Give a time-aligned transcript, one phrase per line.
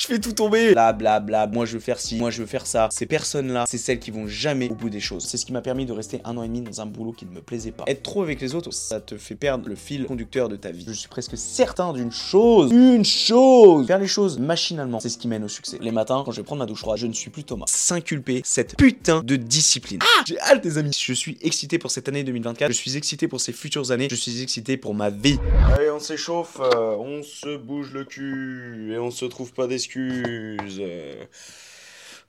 [0.00, 0.72] Je fais tout tomber.
[0.72, 1.46] Bla bla bla.
[1.46, 2.88] Moi je veux faire ci, moi je veux faire ça.
[2.90, 5.26] Ces personnes-là, c'est celles qui vont jamais au bout des choses.
[5.26, 7.26] C'est ce qui m'a permis de rester un an et demi dans un boulot qui
[7.26, 7.84] ne me plaisait pas.
[7.86, 10.86] Être trop avec les autres, ça te fait perdre le fil conducteur de ta vie.
[10.88, 12.72] Je suis presque certain d'une chose.
[12.72, 13.86] Une chose.
[13.86, 15.78] Faire les choses machinalement, c'est ce qui mène au succès.
[15.82, 17.66] Les matins, quand je vais prendre ma douche froide, je ne suis plus Thomas.
[17.68, 20.00] S'inculper cette putain de discipline.
[20.02, 20.96] Ah J'ai hâte, les amis.
[20.98, 22.68] Je suis excité pour cette année 2024.
[22.68, 24.08] Je suis excité pour ces futures années.
[24.10, 25.38] Je suis excité pour ma vie.
[25.74, 26.58] Allez, on s'échauffe.
[26.58, 29.89] euh, on se bouge le cul et on se trouve pas d'excuses.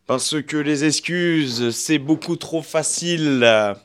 [0.07, 3.75] Parce que les excuses, c'est beaucoup trop facile.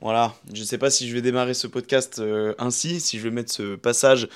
[0.00, 3.30] Voilà, je sais pas si je vais démarrer ce podcast euh, ainsi, si je vais
[3.30, 4.28] mettre ce passage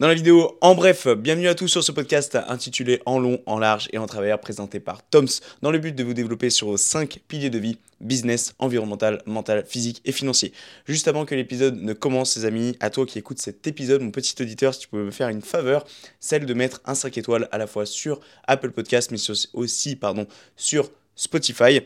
[0.00, 0.58] dans la vidéo.
[0.60, 4.06] En bref, bienvenue à tous sur ce podcast intitulé En long, en large et en
[4.06, 5.28] travers, présenté par Toms,
[5.62, 9.64] dans le but de vous développer sur vos 5 piliers de vie business, environnemental, mental,
[9.66, 10.52] physique et financier.
[10.86, 14.10] Juste avant que l'épisode ne commence, les amis, à toi qui écoutes cet épisode, mon
[14.10, 15.84] petit auditeur, si tu peux me faire une faveur,
[16.20, 19.18] celle de mettre un 5 étoiles à la fois sur Apple Podcast, mais
[19.52, 21.80] aussi pardon, sur Spotify.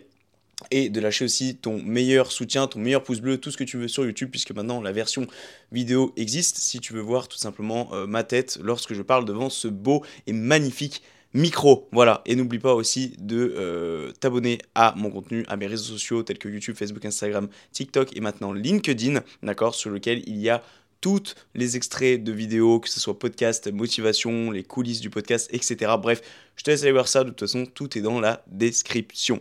[0.71, 3.77] Et de lâcher aussi ton meilleur soutien, ton meilleur pouce bleu, tout ce que tu
[3.77, 5.27] veux sur YouTube, puisque maintenant la version
[5.73, 6.59] vidéo existe.
[6.59, 10.05] Si tu veux voir tout simplement euh, ma tête lorsque je parle devant ce beau
[10.27, 11.03] et magnifique
[11.35, 11.89] micro.
[11.93, 12.23] Voilà.
[12.27, 16.39] Et n'oublie pas aussi de euh, t'abonner à mon contenu, à mes réseaux sociaux tels
[16.39, 20.63] que YouTube, Facebook, Instagram, TikTok et maintenant LinkedIn, d'accord, sur lequel il y a
[21.01, 25.93] tous les extraits de vidéos, que ce soit podcast, motivation, les coulisses du podcast, etc.
[26.01, 26.23] Bref,
[26.57, 27.23] je te laisse aller voir ça.
[27.23, 29.39] De toute façon, tout est dans la description.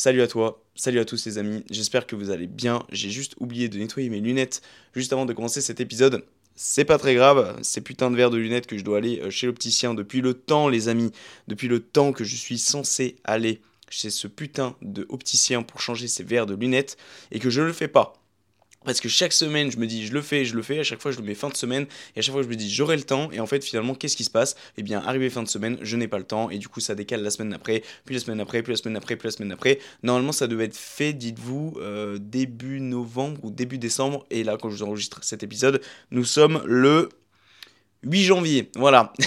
[0.00, 2.84] Salut à toi, salut à tous les amis, j'espère que vous allez bien.
[2.92, 4.62] J'ai juste oublié de nettoyer mes lunettes
[4.94, 6.24] juste avant de commencer cet épisode.
[6.54, 9.30] C'est pas très grave, ces putains de verres de lunettes que je dois aller euh,
[9.30, 11.10] chez l'opticien depuis le temps, les amis,
[11.48, 16.06] depuis le temps que je suis censé aller chez ce putain de opticien pour changer
[16.06, 16.96] ces verres de lunettes
[17.32, 18.22] et que je le fais pas.
[18.84, 20.78] Parce que chaque semaine, je me dis, je le fais, je le fais.
[20.78, 21.86] À chaque fois, je le mets fin de semaine.
[22.14, 23.30] Et à chaque fois, je me dis, j'aurai le temps.
[23.32, 24.56] Et en fait, finalement, qu'est-ce qui se passe?
[24.76, 26.48] Eh bien, arrivé fin de semaine, je n'ai pas le temps.
[26.48, 28.96] Et du coup, ça décale la semaine après, puis la semaine après, puis la semaine
[28.96, 29.80] après, puis la semaine après.
[30.02, 34.24] Normalement, ça devait être fait, dites-vous, euh, début novembre ou début décembre.
[34.30, 35.80] Et là, quand je vous enregistre cet épisode,
[36.12, 37.08] nous sommes le
[38.04, 38.70] 8 janvier.
[38.76, 39.12] Voilà.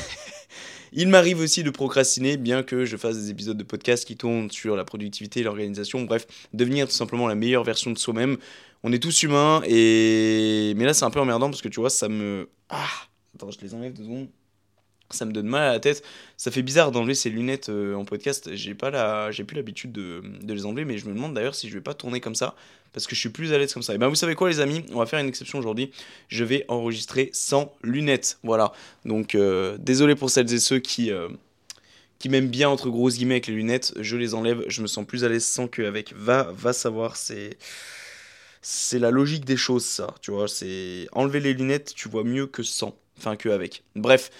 [0.93, 4.51] Il m'arrive aussi de procrastiner, bien que je fasse des épisodes de podcast qui tournent
[4.51, 6.01] sur la productivité l'organisation.
[6.01, 8.37] Bref, devenir tout simplement la meilleure version de soi-même.
[8.83, 10.73] On est tous humains, et...
[10.75, 12.49] mais là c'est un peu emmerdant parce que tu vois, ça me.
[12.69, 12.87] Ah
[13.35, 14.27] Attends, je les enlève deux secondes.
[15.11, 16.03] Ça me donne mal à la tête.
[16.37, 18.49] Ça fait bizarre d'enlever ces lunettes euh, en podcast.
[18.53, 19.29] J'ai pas la...
[19.31, 20.23] j'ai plus l'habitude de...
[20.41, 22.55] de les enlever, mais je me demande d'ailleurs si je vais pas tourner comme ça
[22.93, 23.93] parce que je suis plus à l'aise comme ça.
[23.93, 25.91] Et ben vous savez quoi les amis, on va faire une exception aujourd'hui.
[26.27, 28.39] Je vais enregistrer sans lunettes.
[28.43, 28.73] Voilà.
[29.05, 31.29] Donc euh, désolé pour celles et ceux qui euh,
[32.19, 33.93] qui m'aiment bien entre grosses guillemets avec les lunettes.
[33.99, 34.63] Je les enlève.
[34.67, 36.13] Je me sens plus à l'aise sans qu'avec.
[36.15, 37.15] Va va savoir.
[37.15, 37.57] C'est
[38.61, 40.13] c'est la logique des choses ça.
[40.21, 40.47] Tu vois.
[40.47, 41.93] C'est enlever les lunettes.
[41.95, 42.95] Tu vois mieux que sans.
[43.17, 43.83] Enfin que avec.
[43.95, 44.31] Bref.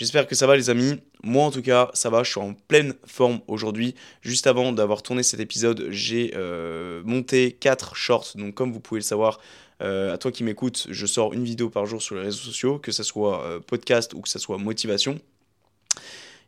[0.00, 0.98] J'espère que ça va les amis.
[1.22, 3.94] Moi en tout cas ça va, je suis en pleine forme aujourd'hui.
[4.22, 8.28] Juste avant d'avoir tourné cet épisode, j'ai euh, monté 4 shorts.
[8.36, 9.40] Donc comme vous pouvez le savoir,
[9.82, 12.78] euh, à toi qui m'écoutes, je sors une vidéo par jour sur les réseaux sociaux,
[12.78, 15.18] que ce soit euh, podcast ou que ce soit motivation.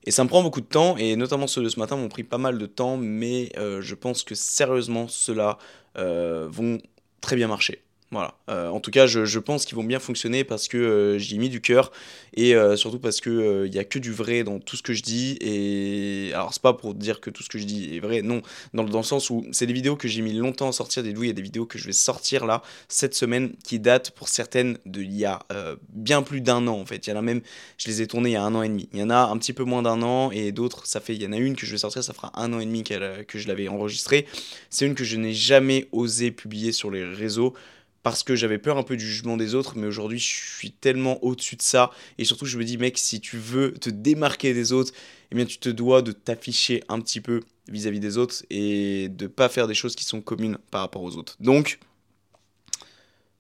[0.05, 2.25] Et ça me prend beaucoup de temps, et notamment ceux de ce matin m'ont pris
[2.25, 5.59] pas mal de temps, mais je pense que sérieusement, ceux-là
[5.95, 6.79] vont
[7.23, 7.83] très bien marcher.
[8.13, 8.35] Voilà.
[8.51, 11.37] Euh, en tout cas, je, je pense qu'ils vont bien fonctionner parce que euh, j'y
[11.37, 11.91] ai mis du cœur
[12.35, 14.93] et euh, surtout parce que il y a que du vrai dans tout ce que
[14.93, 15.39] je dis.
[15.41, 18.43] Et alors, c'est pas pour dire que tout ce que je dis est vrai, non.
[18.75, 21.03] Dans, le- dans le sens où c'est des vidéos que j'ai mis longtemps à sortir.
[21.03, 24.11] Des il y a des vidéos que je vais sortir là cette semaine qui datent
[24.11, 25.41] pour certaines de il y a
[25.89, 27.07] bien plus d'un an en fait.
[27.07, 27.41] Il y en a même,
[27.79, 28.91] je les ai tournées il y a un an et demi.
[28.93, 31.23] Il y en a un petit peu moins d'un an et d'autres, ça fait, il
[31.23, 33.39] y en a une que je vais sortir, ça fera un an et demi que
[33.39, 34.27] je l'avais enregistrée.
[34.69, 37.55] C'est une que je n'ai jamais osé publier sur les réseaux
[38.03, 40.27] parce que j'avais peur un peu du jugement des autres, mais aujourd'hui je
[40.57, 43.91] suis tellement au-dessus de ça, et surtout je me dis mec, si tu veux te
[43.91, 44.93] démarquer des autres,
[45.31, 49.27] eh bien tu te dois de t'afficher un petit peu vis-à-vis des autres, et de
[49.27, 51.37] pas faire des choses qui sont communes par rapport aux autres.
[51.41, 51.79] Donc,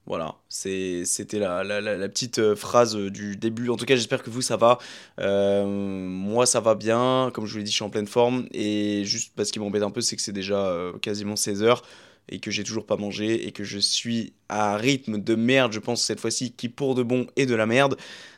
[0.04, 3.68] voilà, c'était la, la- petite euh, phrase euh, du début.
[3.68, 4.78] En tout cas, j'espère que vous, ça va.
[5.20, 7.30] Euh, moi, ça va bien.
[7.32, 8.48] Comme je vous l'ai dit, je suis en pleine forme.
[8.52, 11.82] Et juste parce qu'il m'embête un peu, c'est que c'est déjà quasiment 16 heures
[12.28, 15.80] et que j'ai toujours pas mangé et que je suis à rythme de merde, je
[15.80, 17.96] pense, cette fois-ci, qui pour de bon est de la merde.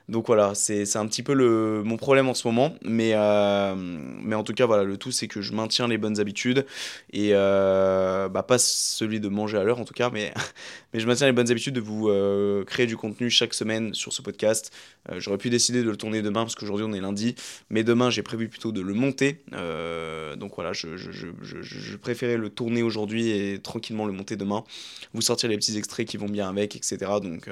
[0.09, 2.75] Donc voilà, c'est un petit peu le, mon problème en ce moment.
[2.85, 6.21] Mais, euh, mais en tout cas, voilà, le tout, c'est que je maintiens les bonnes
[6.21, 6.67] habitudes.
[7.13, 10.35] Et euh, bah, pas celui de manger à l'heure en tout cas, mais,
[10.93, 14.13] mais je maintiens les bonnes habitudes de vous euh, créer du contenu chaque semaine sur
[14.13, 14.73] ce podcast.
[15.17, 17.35] J'aurais pu décider de le tourner demain parce qu'aujourd'hui on est lundi.
[17.71, 19.43] Mais demain, j'ai prévu plutôt de le monter.
[19.53, 24.65] donc voilà, je, je, je, je, préférais le tourner aujourd'hui et tranquillement le monter demain.
[25.13, 26.97] Vous sortir les petits extraits qui vont bien avec, etc.
[27.23, 27.51] Donc,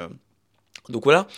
[0.89, 1.29] donc voilà.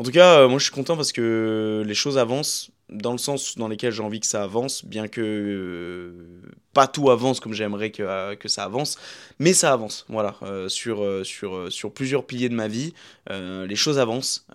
[0.00, 3.18] En tout cas, euh, moi je suis content parce que les choses avancent dans le
[3.18, 6.42] sens dans lequel j'ai envie que ça avance, bien que euh,
[6.72, 8.98] pas tout avance comme j'aimerais que, euh, que ça avance,
[9.38, 10.36] mais ça avance, voilà,
[10.68, 12.92] sur, sur, sur plusieurs piliers de ma vie,
[13.28, 14.46] les choses avancent,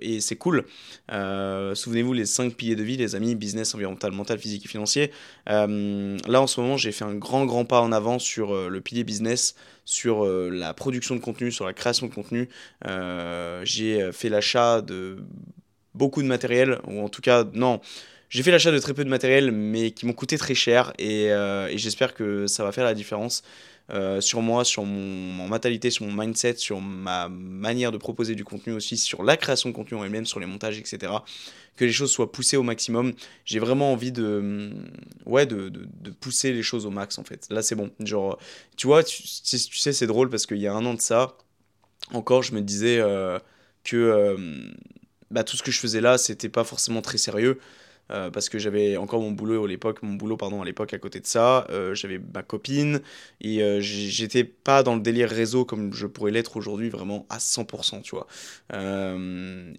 [0.00, 0.64] et c'est cool.
[1.08, 5.10] Souvenez-vous, les cinq piliers de vie, les amis, business, environnemental, mental, physique et financier.
[5.46, 9.04] là, en ce moment, j'ai fait un grand, grand pas en avant sur le pilier
[9.04, 9.54] business,
[9.86, 12.50] sur euh, la production de contenu, sur la création de contenu.
[12.86, 15.18] Euh, j'ai euh, fait l'achat de
[15.96, 17.80] beaucoup de matériel, ou en tout cas, non.
[18.28, 21.26] J'ai fait l'achat de très peu de matériel, mais qui m'ont coûté très cher, et,
[21.26, 23.44] et j'espère que ça va faire la différence.
[24.20, 28.72] sur moi, sur mon, mentalité, sur mon mindset, sur ma manière de proposer du contenu
[28.72, 31.12] aussi, sur la création de contenu en elle-même, sur les montages, etc
[31.76, 33.12] que les choses soient poussées au maximum.
[33.44, 34.90] J'ai vraiment envie de, mm,
[35.26, 37.46] ouais, de, de, pousser les choses au max en fait.
[37.50, 37.90] Là, c'est bon.
[38.00, 38.38] Genre,
[38.76, 41.36] tu vois, tu, sais, c'est drôle parce qu'il y a un an de ça,
[42.12, 43.38] encore, je me disais euh,
[43.84, 44.36] que euh,
[45.30, 47.58] bah, tout ce que je faisais là, c'était pas forcément très sérieux.
[48.12, 50.98] Euh, parce que j'avais encore mon boulot à l'époque, mon boulot pardon à l'époque à
[50.98, 53.00] côté de ça, euh, j'avais ma copine
[53.40, 57.38] et euh, j'étais pas dans le délire réseau comme je pourrais l'être aujourd'hui vraiment à
[57.38, 58.28] 100%, tu vois.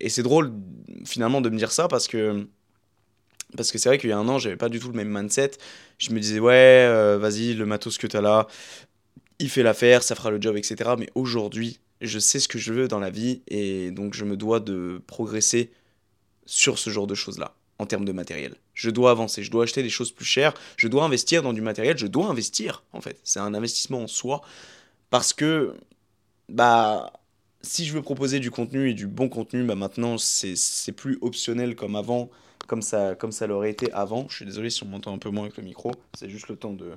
[0.02, 0.52] et c'est drôle
[1.06, 2.46] finalement de me dire ça parce que
[3.56, 5.08] parce que c'est vrai qu'il y a un an, j'avais pas du tout le même
[5.08, 5.52] mindset.
[6.00, 8.48] Je me disais ouais, vas-y, le matos que tu as là,
[9.40, 10.96] il fait l'affaire, ça fera le job, etc.
[11.00, 14.38] Mais aujourd'hui, je sais ce que je veux dans la vie et donc je me
[14.38, 15.72] dois de progresser
[16.46, 18.56] sur ce genre de choses là en termes de matériel.
[18.74, 21.62] Je dois avancer, je dois acheter des choses plus chères, je dois investir dans du
[21.62, 23.20] matériel, je dois investir en fait.
[23.24, 24.42] C'est un investissement en soi
[25.10, 25.76] parce que
[26.50, 27.14] bah
[27.62, 31.76] si je veux proposer du contenu et du bon contenu, bah maintenant c'est plus optionnel
[31.76, 32.30] comme avant,
[32.68, 34.28] comme ça comme ça l'aurait été avant.
[34.30, 36.56] Je suis désolé si on m'entend un peu moins avec le micro, c'est juste le
[36.56, 36.92] temps de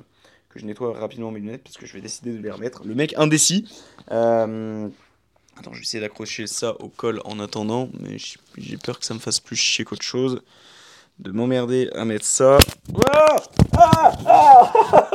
[0.50, 2.82] que je nettoie rapidement mes lunettes parce que je vais décider de les remettre.
[2.84, 3.68] Le mec indécis.
[4.10, 4.88] Euh,
[5.56, 8.16] attends, je vais essayer d'accrocher ça au col en attendant, mais
[8.58, 10.42] j'ai peur que ça me fasse plus chier qu'autre chose
[11.20, 12.58] de m'emmerder à mettre ça.
[13.06, 13.36] Ah
[13.76, 15.10] ah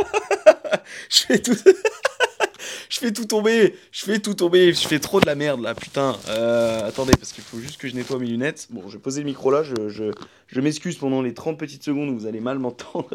[1.09, 1.55] je fais tout.
[2.89, 5.73] je fais tout tomber, je fais tout tomber, je fais trop de la merde là,
[5.73, 6.15] putain.
[6.29, 8.67] Euh, attendez, parce qu'il faut juste que je nettoie mes lunettes.
[8.69, 10.11] Bon, je vais poser le micro là, je, je,
[10.47, 13.09] je m'excuse pendant les 30 petites secondes où vous allez mal m'entendre.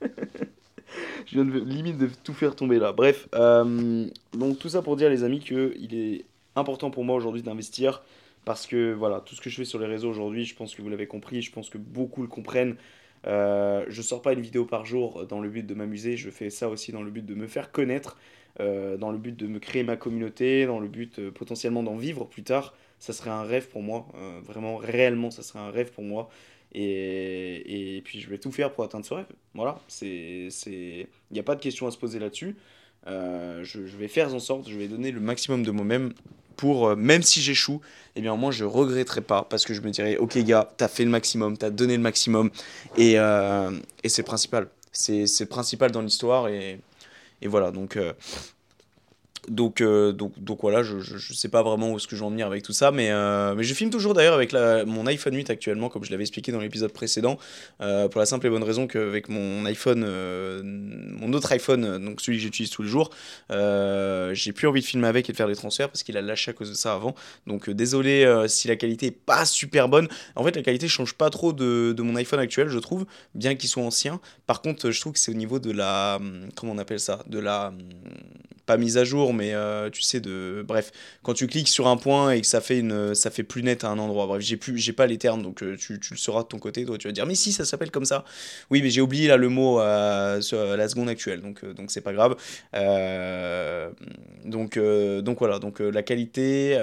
[1.26, 2.92] je viens de limite de tout faire tomber là.
[2.92, 6.24] Bref, euh, donc tout ça pour dire les amis que il est
[6.56, 8.02] important pour moi aujourd'hui d'investir
[8.44, 10.82] parce que voilà, tout ce que je fais sur les réseaux aujourd'hui, je pense que
[10.82, 12.76] vous l'avez compris, je pense que beaucoup le comprennent.
[13.26, 16.50] Euh, je sors pas une vidéo par jour dans le but de m'amuser, je fais
[16.50, 18.18] ça aussi dans le but de me faire connaître,
[18.60, 21.96] euh, dans le but de me créer ma communauté, dans le but euh, potentiellement d'en
[21.96, 22.74] vivre plus tard.
[22.98, 24.06] Ça serait un rêve pour moi,
[24.44, 26.30] vraiment réellement, ça serait un rêve pour moi.
[26.74, 29.26] Et, et, puis je vais tout faire pour atteindre ce rêve.
[29.54, 32.56] Voilà, il n'y a pas de question à se poser là-dessus.
[33.06, 36.12] Je, je, vais faire en sorte, je vais donner le maximum de moi-même
[36.56, 37.80] pour, euh, même si j'échoue,
[38.16, 41.04] eh bien moi je regretterai pas parce que je me dirais, ok gars, t'as fait
[41.04, 42.50] le maximum, t'as donné le maximum
[42.96, 43.70] et, euh,
[44.02, 44.68] et c'est principal.
[44.92, 46.78] C'est principal dans l'histoire et,
[47.42, 48.12] et, voilà, donc euh,
[49.48, 52.26] donc, euh, donc, donc voilà, je, je, sais pas vraiment où est-ce que je vais
[52.26, 55.06] en venir avec tout ça, mais, euh, mais je filme toujours d'ailleurs avec la, mon
[55.06, 57.38] iPhone 8 actuellement, comme je l'avais expliqué dans l'épisode précédent,
[57.80, 60.04] euh, pour la simple et bonne raison qu'avec mon iPhone,
[60.64, 63.10] mon autre iPhone, donc celui que j'utilise tous les jours,
[63.50, 66.50] j'ai plus envie de filmer avec et de faire des transferts parce qu'il a lâché
[66.50, 67.14] à cause de ça avant.
[67.46, 70.08] Donc désolé si la qualité est pas super bonne.
[70.36, 73.54] En fait, la qualité change pas trop de, de mon iPhone actuel, je trouve, bien
[73.54, 74.20] qu'il soit ancien.
[74.46, 76.20] Par contre, je trouve que c'est au niveau de la,
[76.54, 77.72] comment on appelle ça, de la
[78.66, 80.64] pas mise à jour, mais euh, tu sais, de.
[80.66, 83.62] Bref, quand tu cliques sur un point et que ça fait, une, ça fait plus
[83.62, 84.26] net à un endroit.
[84.26, 86.58] Bref, j'ai, plus, j'ai pas les termes, donc euh, tu, tu, le sauras de ton
[86.58, 86.84] côté.
[86.84, 88.24] Toi, tu vas dire, mais si, ça s'appelle comme ça.
[88.70, 90.38] Oui, mais j'ai oublié là le mot à,
[90.76, 92.36] la seconde actuelle, donc euh, donc c'est pas grave.
[94.44, 96.78] donc, donc voilà, donc la qualité,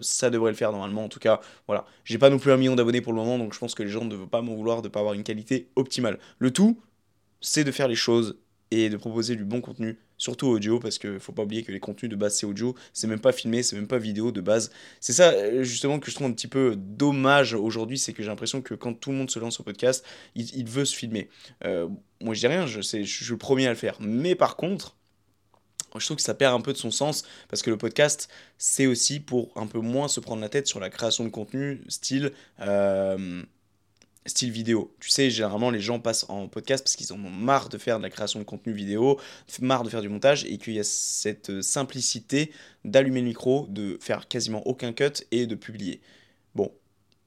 [0.00, 1.04] ça devrait le faire normalement.
[1.04, 1.84] En tout cas, voilà.
[2.04, 3.88] J'ai pas non plus un million d'abonnés pour le moment, donc je pense que les
[3.88, 6.18] gens ne veulent pas m'en vouloir de pas avoir une qualité optimale.
[6.38, 6.78] Le tout,
[7.40, 8.38] c'est de faire les choses
[8.70, 11.80] et de proposer du bon contenu, surtout audio, parce qu'il faut pas oublier que les
[11.80, 14.70] contenus de base c'est audio, c'est même pas filmé, c'est même pas vidéo de base.
[15.00, 18.28] C'est ça euh, justement que je trouve un petit peu dommage aujourd'hui, c'est que j'ai
[18.28, 20.04] l'impression que quand tout le monde se lance au podcast,
[20.34, 21.28] il, veut se filmer.
[21.64, 21.88] Euh,
[22.20, 23.96] moi je dis rien, je, je suis le premier à le faire.
[24.00, 24.96] Mais par contre,
[26.00, 28.28] je trouve que ça perd un peu de son sens parce que le podcast,
[28.58, 31.82] c'est aussi pour un peu moins se prendre la tête sur la création de contenu,
[31.88, 33.42] style, euh,
[34.26, 34.94] style vidéo.
[35.00, 37.98] Tu sais, généralement, les gens passent en podcast parce qu'ils en ont marre de faire
[37.98, 39.20] de la création de contenu vidéo,
[39.60, 42.52] marre de faire du montage et qu'il y a cette simplicité
[42.84, 46.00] d'allumer le micro, de faire quasiment aucun cut et de publier.
[46.54, 46.70] Bon,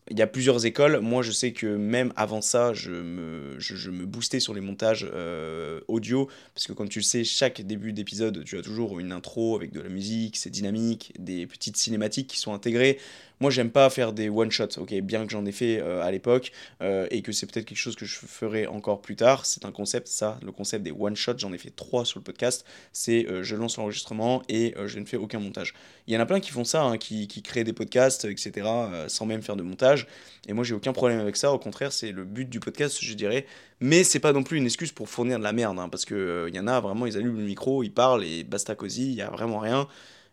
[0.09, 0.99] il y a plusieurs écoles.
[0.99, 5.07] Moi, je sais que même avant ça, je me, je, me boostais sur les montages
[5.11, 6.29] euh, audio.
[6.53, 9.71] Parce que, comme tu le sais, chaque début d'épisode, tu as toujours une intro avec
[9.71, 12.99] de la musique, c'est dynamique, des petites cinématiques qui sont intégrées.
[13.39, 16.51] Moi, j'aime pas faire des one-shots, ok, bien que j'en ai fait euh, à l'époque
[16.81, 19.45] euh, et que c'est peut-être quelque chose que je ferai encore plus tard.
[19.45, 21.37] C'est un concept, ça, le concept des one-shots.
[21.37, 22.65] J'en ai fait trois sur le podcast.
[22.91, 25.73] C'est je lance l'enregistrement et je ne fais aucun montage.
[26.07, 28.67] Il y en a plein qui font ça, hein, qui, qui créent des podcasts, etc.,
[29.07, 30.07] sans même faire de montage.
[30.47, 31.51] Et moi, j'ai aucun problème avec ça.
[31.51, 33.45] Au contraire, c'est le but du podcast, je dirais.
[33.79, 36.17] Mais c'est pas non plus une excuse pour fournir de la merde, hein, parce qu'il
[36.17, 39.11] il euh, y en a vraiment, ils allument le micro, ils parlent et basta cosy,
[39.11, 39.87] il y a vraiment rien.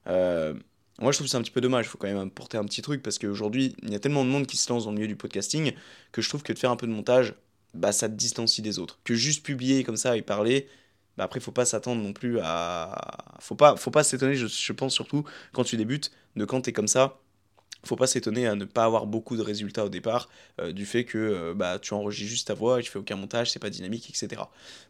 [0.06, 0.54] Euh,
[1.00, 1.86] moi, je trouve c'est un petit peu dommage.
[1.86, 4.30] Il faut quand même apporter un petit truc parce qu'aujourd'hui, il y a tellement de
[4.30, 5.72] monde qui se lance dans le milieu du podcasting
[6.12, 7.34] que je trouve que de faire un peu de montage,
[7.74, 9.00] bah, ça te distancie des autres.
[9.04, 10.68] Que juste publier comme ça et parler,
[11.16, 13.36] bah après, faut pas s'attendre non plus à.
[13.40, 16.70] Faut pas, faut pas s'étonner, je, je, pense surtout quand tu débutes, de quand tu
[16.70, 17.20] es comme ça,
[17.86, 20.28] faut pas s'étonner à ne pas avoir beaucoup de résultats au départ
[20.60, 23.50] euh, du fait que euh, bah, tu enregistres juste ta voix tu fais aucun montage,
[23.50, 24.42] c'est pas dynamique, etc.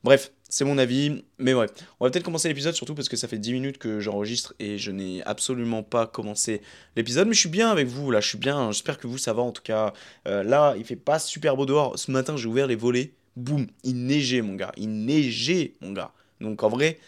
[0.03, 1.67] Bref, c'est mon avis, mais ouais.
[2.01, 4.79] On va peut-être commencer l'épisode surtout parce que ça fait 10 minutes que j'enregistre et
[4.79, 6.61] je n'ai absolument pas commencé
[6.97, 9.33] l'épisode, mais je suis bien avec vous là, je suis bien, j'espère que vous ça
[9.33, 9.93] va en tout cas.
[10.29, 13.67] Euh, là, il fait pas super beau dehors, ce matin j'ai ouvert les volets, boum,
[13.83, 16.13] il neigeait mon gars, il neigeait mon gars.
[16.41, 16.99] Donc en vrai...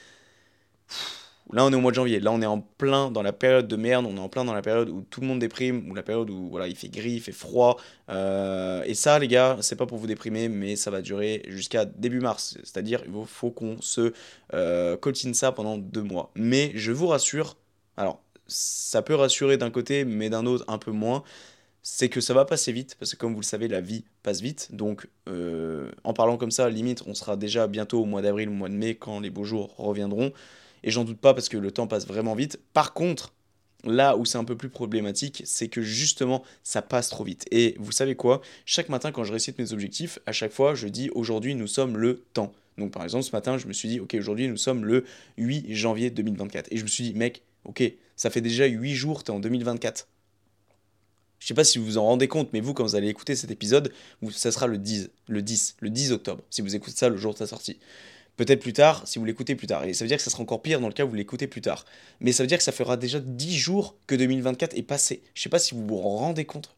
[1.52, 2.18] Là, on est au mois de janvier.
[2.18, 4.04] Là, on est en plein dans la période de merde.
[4.08, 6.28] On est en plein dans la période où tout le monde déprime, ou la période
[6.28, 7.76] où voilà, il fait gris, il fait froid.
[8.10, 11.84] Euh, et ça, les gars, c'est pas pour vous déprimer, mais ça va durer jusqu'à
[11.84, 12.58] début mars.
[12.64, 14.12] C'est-à-dire, il faut qu'on se
[14.54, 16.30] euh, coltine ça pendant deux mois.
[16.34, 17.56] Mais je vous rassure,
[17.96, 21.22] alors, ça peut rassurer d'un côté, mais d'un autre, un peu moins.
[21.82, 24.40] C'est que ça va passer vite, parce que comme vous le savez, la vie passe
[24.40, 24.70] vite.
[24.72, 28.52] Donc, euh, en parlant comme ça, limite, on sera déjà bientôt au mois d'avril, au
[28.52, 30.32] mois de mai, quand les beaux jours reviendront.
[30.86, 32.58] Et j'en doute pas parce que le temps passe vraiment vite.
[32.72, 33.34] Par contre,
[33.84, 37.44] là où c'est un peu plus problématique, c'est que justement, ça passe trop vite.
[37.50, 38.40] Et vous savez quoi?
[38.64, 41.98] Chaque matin, quand je récite mes objectifs, à chaque fois, je dis aujourd'hui, nous sommes
[41.98, 42.52] le temps.
[42.78, 45.04] Donc par exemple, ce matin, je me suis dit, ok, aujourd'hui, nous sommes le
[45.38, 46.68] 8 janvier 2024.
[46.70, 47.82] Et je me suis dit, mec, ok,
[48.14, 50.06] ça fait déjà 8 jours, t'es en 2024.
[51.40, 53.34] Je sais pas si vous vous en rendez compte, mais vous, quand vous allez écouter
[53.34, 53.92] cet épisode,
[54.30, 57.32] ça sera le 10, le 10, le 10 octobre, si vous écoutez ça le jour
[57.34, 57.78] de sa sortie.
[58.36, 59.84] Peut-être plus tard, si vous l'écoutez plus tard.
[59.84, 61.46] Et ça veut dire que ça sera encore pire dans le cas où vous l'écoutez
[61.46, 61.84] plus tard.
[62.20, 65.22] Mais ça veut dire que ça fera déjà 10 jours que 2024 est passé.
[65.34, 66.76] Je sais pas si vous vous rendez compte.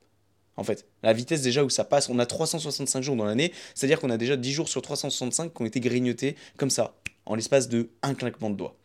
[0.57, 4.01] En fait, la vitesse déjà où ça passe, on a 365 jours dans l'année, c'est-à-dire
[4.01, 6.97] qu'on a déjà 10 jours sur 365 qui ont été grignotés comme ça,
[7.27, 8.77] en l'espace de un claquement de doigts.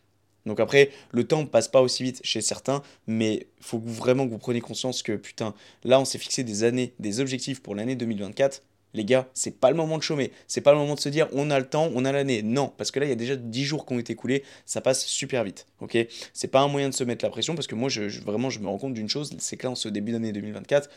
[0.46, 4.38] Donc après, le temps passe pas aussi vite chez certains, mais faut vraiment que vous
[4.38, 5.54] preniez conscience que putain,
[5.84, 8.62] là on s'est fixé des années, des objectifs pour l'année 2024
[8.94, 10.32] les gars, c'est pas le moment de chômer.
[10.46, 12.42] C'est pas le moment de se dire on a le temps, on a l'année.
[12.42, 14.80] Non, parce que là, il y a déjà 10 jours qui ont été écoulés, ça
[14.80, 15.66] passe super vite.
[15.80, 15.98] Ok?
[16.32, 18.60] C'est pas un moyen de se mettre la pression parce que moi, je, vraiment, je
[18.60, 20.88] me rends compte d'une chose c'est que là, en ce début d'année 2024,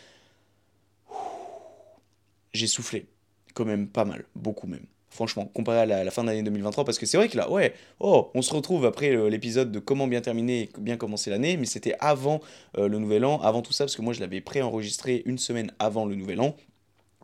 [2.54, 3.08] j'ai soufflé.
[3.54, 4.86] Quand même pas mal, beaucoup même.
[5.10, 8.30] Franchement, comparé à la, fin d'année 2023, parce que c'est vrai que là, ouais, oh,
[8.36, 11.66] on se retrouve après euh, l'épisode de comment bien terminer et bien commencer l'année, mais
[11.66, 12.42] c'était avant
[12.78, 15.72] euh, le nouvel an, avant tout ça, parce que moi je l'avais pré-enregistré une semaine
[15.80, 16.56] avant le nouvel an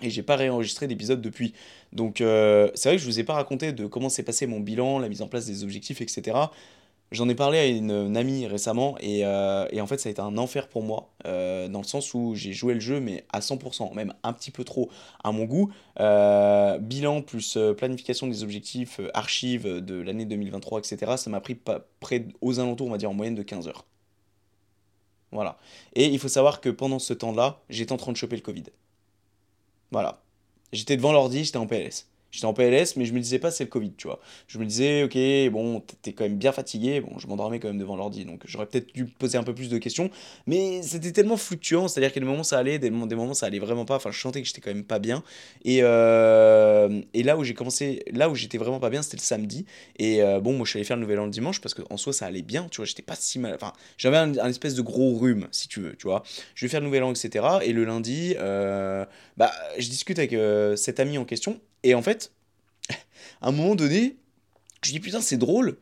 [0.04, 1.54] et j'ai pas réenregistré d'épisode depuis.
[1.92, 4.60] Donc euh, c'est vrai que je vous ai pas raconté de comment s'est passé mon
[4.60, 6.38] bilan, la mise en place des objectifs, etc.
[7.12, 10.22] J'en ai parlé à une, amie récemment et, euh, et, en fait ça a été
[10.22, 13.40] un enfer pour moi euh, dans le sens où j'ai joué le jeu mais à
[13.40, 14.90] 100%, même un petit peu trop
[15.24, 15.72] à mon goût.
[16.00, 21.14] bilan plus planification des objectifs, archives de l'année 2023, etc.
[21.18, 21.56] Ça m'a pris
[22.00, 23.86] près aux alentours, on va dire en moyenne de 15 heures.
[25.34, 25.58] Voilà.
[25.96, 28.66] Et il faut savoir que pendant ce temps-là, j'étais en train de choper le Covid.
[29.94, 30.24] Voilà.
[30.72, 32.08] J'étais devant l'ordi, j'étais en PLS.
[32.34, 34.20] J'étais en PLS, mais je me disais pas c'est le Covid, tu vois.
[34.48, 37.00] Je me disais, ok, bon, t'es quand même bien fatigué.
[37.00, 39.70] Bon, je m'endormais quand même devant l'ordi, donc j'aurais peut-être dû poser un peu plus
[39.70, 40.10] de questions.
[40.48, 43.60] Mais c'était tellement fluctuant, c'est-à-dire qu'à des moments ça allait, des, des moments ça allait
[43.60, 43.98] vraiment pas.
[43.98, 45.24] Enfin, je sentais que j'étais quand même pas bien.
[45.64, 49.22] Et, euh, et là où j'ai commencé, là où j'étais vraiment pas bien, c'était le
[49.22, 49.68] samedi.
[50.00, 51.98] Et euh, bon, moi je suis allé faire le nouvel an le dimanche parce qu'en
[51.98, 52.86] soi ça allait bien, tu vois.
[52.86, 53.54] J'étais pas si mal.
[53.54, 56.24] Enfin, j'avais un, espèce de gros rhume, si tu veux, tu vois.
[56.56, 57.46] Je vais faire le nouvel an, etc.
[57.62, 59.06] Et le lundi, euh,
[59.38, 60.36] bah, je discute avec
[60.80, 61.62] cet ami en question.
[61.84, 62.32] Et en fait,
[63.42, 64.18] à un moment donné,
[64.84, 65.78] je dis putain, c'est drôle,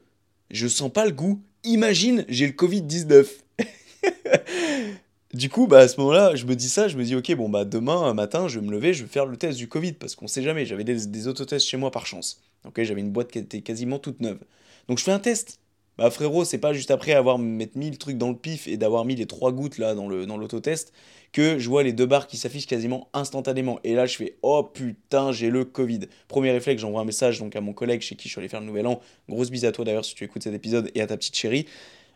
[0.50, 1.42] je sens pas le goût.
[1.64, 3.28] Imagine, j'ai le Covid-19.
[5.34, 7.50] du coup, bah, à ce moment-là, je me dis ça, je me dis, ok, bon,
[7.50, 10.16] bah, demain matin, je vais me lever, je vais faire le test du Covid, parce
[10.16, 12.42] qu'on sait jamais, j'avais des, des autotests chez moi par chance.
[12.66, 14.40] Ok, j'avais une boîte qui était quasiment toute neuve.
[14.88, 15.60] Donc je fais un test.
[16.02, 19.06] Bah frérot, c'est pas juste après avoir mettre 1000 trucs dans le pif et d'avoir
[19.06, 20.94] mis les trois gouttes là dans le dans l'autotest
[21.32, 23.80] que je vois les deux barres qui s'affichent quasiment instantanément.
[23.84, 26.00] Et là, je fais oh putain, j'ai le Covid.
[26.28, 28.62] Premier réflexe, j'envoie un message donc à mon collègue chez qui je suis allé faire
[28.62, 29.00] le nouvel an.
[29.30, 31.68] Grosse bise à toi d'ailleurs si tu écoutes cet épisode et à ta petite chérie.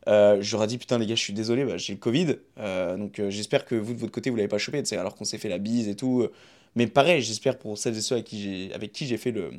[0.08, 3.20] Euh, J'aurais dit putain les gars je suis désolé bah, j'ai le Covid euh, donc
[3.20, 5.50] euh, j'espère que vous de votre côté vous l'avez pas chopé alors qu'on s'est fait
[5.50, 6.28] la bise et tout
[6.76, 8.26] mais pareil j'espère pour celles et ceux avec
[8.92, 9.50] qui j'ai fait le,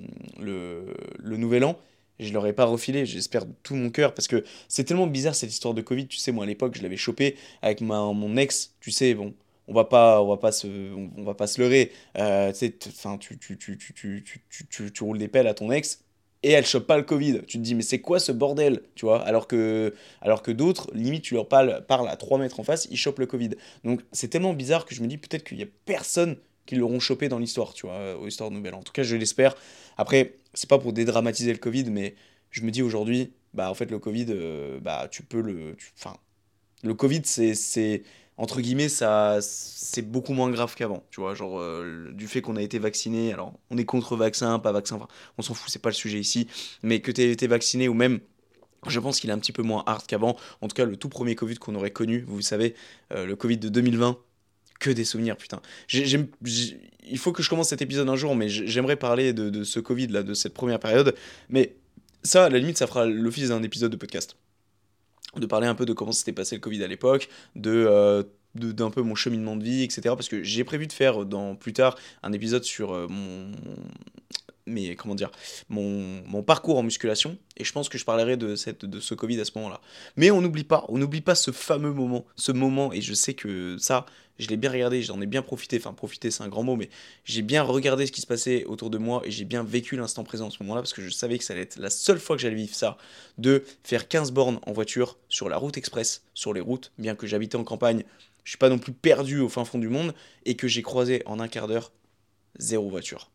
[0.40, 1.76] le, le nouvel an
[2.19, 5.35] je leur ai pas refilé, j'espère de tout mon cœur, parce que c'est tellement bizarre
[5.35, 8.37] cette histoire de Covid, tu sais, moi à l'époque je l'avais chopé avec ma, mon
[8.37, 9.35] ex, tu sais, bon,
[9.69, 12.73] on va pas, on va pas se, on, va pas se leurrer, euh, tu sais,
[12.73, 16.05] tu, tu, tu, tu, tu, roules des pelles à ton ex,
[16.43, 17.41] et elle chope pas le Covid.
[17.47, 19.21] Tu te dis, mais c'est quoi ce bordel Tu vois?
[19.23, 22.87] Alors que, alors que d'autres, limite, tu leur parles, parles à 3 mètres en face,
[22.91, 23.51] ils chopent le Covid.
[23.83, 27.01] Donc c'est tellement bizarre que je me dis peut-être qu'il y a personne qui l'auront
[27.01, 28.75] chopé dans l'histoire, tu vois, aux histoires nouvelles.
[28.75, 29.57] En tout cas, je l'espère.
[29.97, 32.15] Après, c'est pas pour dédramatiser le Covid, mais
[32.51, 35.77] je me dis aujourd'hui, bah en fait, le Covid, euh, bah tu peux le.
[35.97, 36.17] Enfin,
[36.83, 38.03] le Covid, c'est
[38.39, 42.57] entre guillemets, ça, c'est beaucoup moins grave qu'avant, tu vois, genre euh, du fait qu'on
[42.57, 44.99] a été vacciné, alors on est contre vaccin, pas vaccin,
[45.39, 46.47] on s'en fout, c'est pas le sujet ici,
[46.83, 48.21] mais que tu aies été vacciné ou même
[48.89, 50.37] je pense qu'il est un petit peu moins hard qu'avant.
[50.61, 52.75] En tout cas, le tout premier Covid qu'on aurait connu, vous savez,
[53.13, 54.19] euh, le Covid de 2020,
[54.78, 55.61] que des souvenirs, putain.
[55.92, 60.09] il faut que je commence cet épisode un jour, mais j'aimerais parler de, ce Covid
[60.09, 61.14] là, de cette première période.
[61.49, 61.76] Mais
[62.23, 64.37] ça, à la limite, ça fera l'office d'un épisode de podcast
[65.37, 67.28] de parler un peu de comment s'était passé le Covid à l'époque,
[67.66, 68.23] euh,
[68.54, 70.00] de d'un peu mon cheminement de vie, etc.
[70.04, 73.52] Parce que j'ai prévu de faire dans plus tard un épisode sur euh, mon,
[74.67, 75.31] mais comment dire,
[75.69, 79.41] mon, parcours en musculation, et je pense que je parlerai de, cette, de ce Covid
[79.41, 79.81] à ce moment-là.
[80.17, 83.35] Mais on n'oublie pas, on n'oublie pas ce fameux moment, ce moment, et je sais
[83.35, 84.07] que ça,
[84.39, 86.91] je l'ai bien regardé, j'en ai bien profité, enfin profiter c'est un grand mot, mais
[87.25, 90.25] j'ai bien regardé ce qui se passait autour de moi et j'ai bien vécu l'instant
[90.25, 92.37] présent en ce moment-là parce que je savais que ça allait être la seule fois
[92.37, 92.99] que j'allais vivre ça,
[93.39, 97.27] de faire 15 bornes en voiture sur la route express, sur les routes, bien que
[97.27, 98.05] j'habitais en campagne,
[98.45, 101.23] je suis pas non plus perdu au fin fond du monde et que j'ai croisé
[101.27, 101.93] en un quart d'heure
[102.59, 103.31] zéro voiture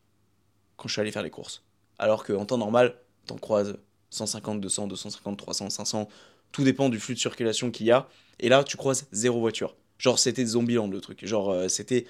[0.81, 1.63] quand je suis allé faire les courses.
[1.99, 2.95] Alors qu'en temps normal,
[3.27, 3.77] t'en croises
[4.09, 6.09] 150, 200, 250, 300, 500,
[6.51, 9.75] tout dépend du flux de circulation qu'il y a, et là tu croises zéro voiture.
[9.99, 11.23] Genre, c'était Zombieland le truc.
[11.23, 12.07] Genre, euh, c'était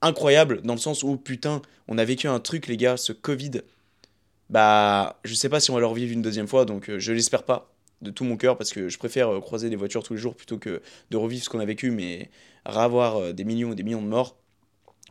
[0.00, 3.60] incroyable dans le sens où, putain, on a vécu un truc, les gars, ce Covid.
[4.48, 7.12] Bah, je sais pas si on va le revivre une deuxième fois, donc euh, je
[7.12, 10.14] l'espère pas de tout mon cœur parce que je préfère euh, croiser des voitures tous
[10.14, 12.30] les jours plutôt que de revivre ce qu'on a vécu, mais
[12.64, 14.38] ravoir des millions et des millions de morts.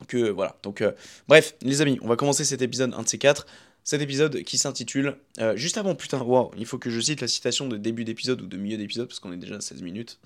[0.08, 0.58] Que voilà.
[0.64, 0.84] Donc,
[1.28, 3.48] bref, les amis, on va commencer cet épisode, un de ces quatre.
[3.84, 5.16] Cet épisode qui s'intitule.
[5.56, 8.48] juste avant, putain, wow, il faut que je cite la citation de début d'épisode ou
[8.48, 10.20] de milieu d'épisode parce qu'on est déjà à 16 minutes.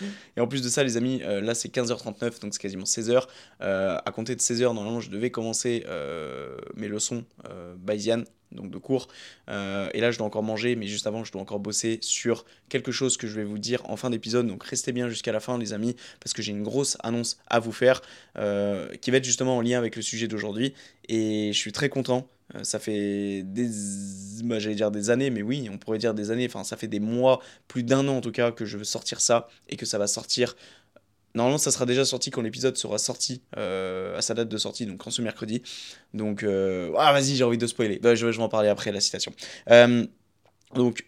[0.36, 3.26] Et en plus de ça, les amis, euh, là c'est 15h39, donc c'est quasiment 16h.
[3.60, 7.24] Euh, à compter de 16h, normalement, je devais commencer euh, mes leçons
[7.78, 9.08] bayesian, donc de cours.
[9.48, 12.92] et là, je dois encore manger, mais juste avant, je dois encore bosser sur quelque
[12.92, 14.46] chose que je vais vous dire en fin d'épisode.
[14.46, 17.58] Donc restez bien jusqu'à la fin, les amis, parce que j'ai une grosse annonce à
[17.60, 18.00] vous faire
[18.34, 20.74] qui va être justement en lien avec le sujet d'aujourd'hui.
[21.08, 22.28] Et je suis très content.
[22.54, 23.68] Euh, ça fait des,
[24.44, 26.46] bah, j'allais dire des années, mais oui, on pourrait dire des années.
[26.46, 29.20] Enfin, ça fait des mois, plus d'un an en tout cas, que je veux sortir
[29.20, 30.56] ça et que ça va sortir.
[31.34, 34.86] Normalement, ça sera déjà sorti quand l'épisode sera sorti euh, à sa date de sortie,
[34.86, 35.62] donc quand ce mercredi.
[36.14, 37.98] Donc, euh, ah, vas-y, j'ai envie de spoiler.
[37.98, 39.32] Bah, je, je, vais en parler après la citation.
[40.74, 41.04] donc,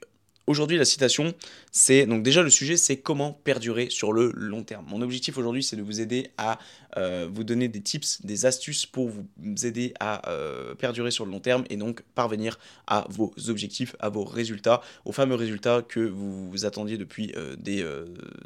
[0.50, 1.32] Aujourd'hui, la citation,
[1.70, 4.84] c'est donc déjà le sujet, c'est comment perdurer sur le long terme.
[4.88, 6.58] Mon objectif aujourd'hui, c'est de vous aider à
[6.96, 11.30] euh, vous donner des tips, des astuces pour vous aider à euh, perdurer sur le
[11.30, 12.58] long terme et donc parvenir
[12.88, 17.88] à vos objectifs, à vos résultats, aux fameux résultats que vous, attendiez depuis euh, des,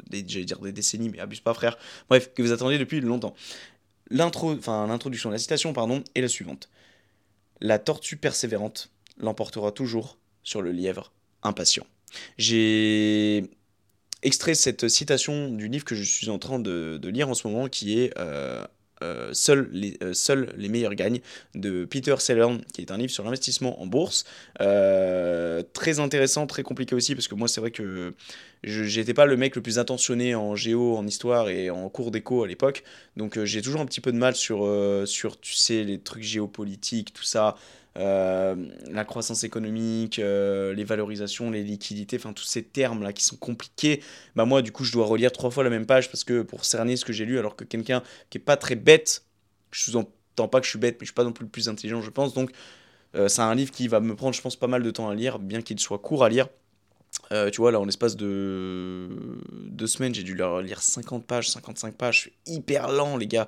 [0.07, 1.75] des dire des décennies, mais abuse pas frère.
[2.07, 3.33] Bref, que vous attendiez depuis longtemps.
[4.11, 6.69] L'intro, enfin l'introduction, la citation pardon, est la suivante.
[7.61, 11.87] La tortue persévérante l'emportera toujours sur le lièvre impatient.
[12.37, 13.49] J'ai
[14.25, 17.67] extrait cette citation du livre que je suis en train de, lire en ce moment
[17.67, 18.65] qui est euh,
[19.03, 21.19] euh, seuls, les, euh, seuls les meilleurs gagnent
[21.53, 24.25] de Peter Sellern, qui est un livre sur l'investissement en bourse.
[24.57, 28.13] très intéressant, très compliqué aussi, parce que moi, c'est vrai que
[28.63, 32.09] je n'étais pas le mec le plus attentionné en géo, en histoire et en cours
[32.09, 32.83] d'éco à l'époque.
[33.15, 34.67] Donc, j'ai toujours un petit peu de mal sur,
[35.05, 37.55] sur, tu sais, les trucs géopolitiques, tout ça.
[37.97, 38.55] Euh,
[38.91, 44.03] la croissance économique, euh, les valorisations, les liquidités, enfin tous ces termes-là qui sont compliqués,
[44.35, 46.65] bah moi du coup je dois relire trois fois la même page parce que pour
[46.65, 49.23] cerner ce que j'ai lu, alors que quelqu'un qui est pas très bête,
[49.71, 51.69] je sous-entends pas que je suis bête, mais je suis pas non plus le plus
[51.69, 52.51] intelligent je pense, donc
[53.15, 55.15] euh, c'est un livre qui va me prendre je pense pas mal de temps à
[55.15, 56.49] lire, bien qu'il soit court à lire.
[57.31, 59.07] tu vois, là, en l'espace de
[59.69, 62.15] deux semaines, j'ai dû lire 50 pages, 55 pages.
[62.15, 63.47] Je suis hyper lent, les gars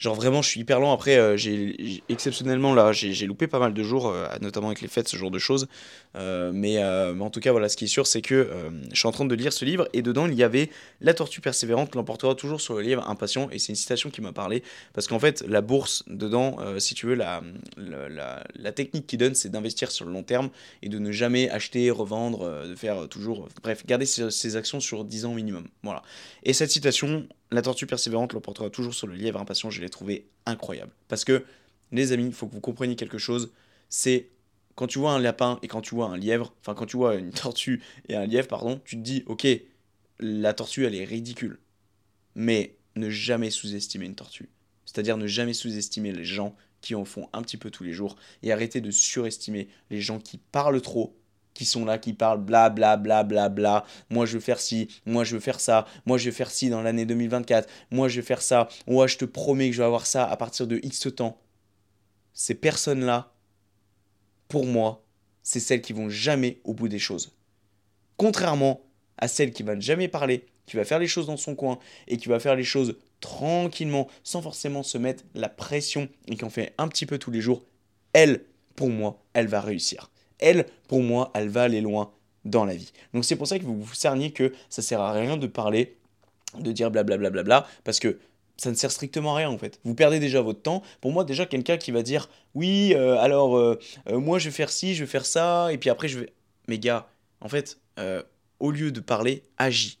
[0.00, 0.94] Genre vraiment, je suis hyper lent.
[0.94, 4.88] Après, euh, j'ai exceptionnellement là, j'ai loupé pas mal de jours, euh, notamment avec les
[4.88, 5.68] fêtes, ce genre de choses.
[6.16, 8.48] Euh, mais, en tout cas, voilà, ce qui est sûr, c'est que
[8.92, 10.70] je suis en train de lire ce livre et dedans, il y avait
[11.02, 13.50] La tortue persévérante l'emportera toujours sur le livre impatient.
[13.50, 14.62] Et c'est une citation qui m'a parlé
[14.94, 17.42] parce qu'en fait, la bourse dedans, si tu veux, la,
[17.76, 20.48] la, la technique qu'il donne, c'est d'investir sur le long terme
[20.82, 25.04] et de ne jamais acheter, revendre, de faire toujours, bref, garder ses, ses actions sur
[25.04, 25.66] 10 ans minimum.
[25.82, 26.02] Voilà.
[26.42, 29.70] Et cette citation, la tortue persévérante l'emportera toujours sur le lièvre impatient.
[29.70, 30.92] Je l'ai trouvé incroyable.
[31.08, 31.44] Parce que,
[31.92, 33.52] les amis, il faut que vous compreniez quelque chose.
[33.88, 34.28] C'est
[34.76, 37.16] quand tu vois un lapin et quand tu vois un lièvre, enfin quand tu vois
[37.16, 39.46] une tortue et un lièvre, pardon, tu te dis, ok,
[40.20, 41.58] la tortue, elle est ridicule.
[42.34, 44.48] Mais ne jamais sous-estimer une tortue.
[44.84, 48.16] C'est-à-dire ne jamais sous-estimer les gens qui en font un petit peu tous les jours
[48.42, 51.16] et arrêter de surestimer les gens qui parlent trop
[51.54, 53.84] qui sont là, qui parlent bla bla bla bla bla.
[54.08, 56.70] Moi je veux faire ci, moi je veux faire ça, moi je veux faire ci
[56.70, 59.86] dans l'année 2024, moi je veux faire ça, moi je te promets que je vais
[59.86, 61.38] avoir ça à partir de X temps.
[62.32, 63.32] Ces personnes-là,
[64.48, 65.04] pour moi,
[65.42, 67.32] c'est celles qui vont jamais au bout des choses.
[68.16, 68.82] Contrairement
[69.18, 72.16] à celles qui vont jamais parler, qui va faire les choses dans son coin et
[72.16, 76.50] qui va faire les choses tranquillement, sans forcément se mettre la pression et qui en
[76.50, 77.64] fait un petit peu tous les jours,
[78.12, 78.44] elle,
[78.76, 80.10] pour moi, elle va réussir
[80.40, 82.10] elle, pour moi, elle va aller loin
[82.44, 82.92] dans la vie.
[83.14, 85.96] Donc c'est pour ça que vous vous cerniez que ça sert à rien de parler,
[86.58, 88.18] de dire blablabla, bla bla bla, parce que
[88.56, 89.80] ça ne sert strictement à rien en fait.
[89.84, 90.82] Vous perdez déjà votre temps.
[91.00, 94.54] Pour moi, déjà quelqu'un qui va dire oui, euh, alors euh, euh, moi je vais
[94.54, 96.32] faire ci, je vais faire ça, et puis après je vais.
[96.68, 97.08] Mais gars,
[97.40, 97.78] en fait,
[98.60, 99.98] au lieu de parler, agis.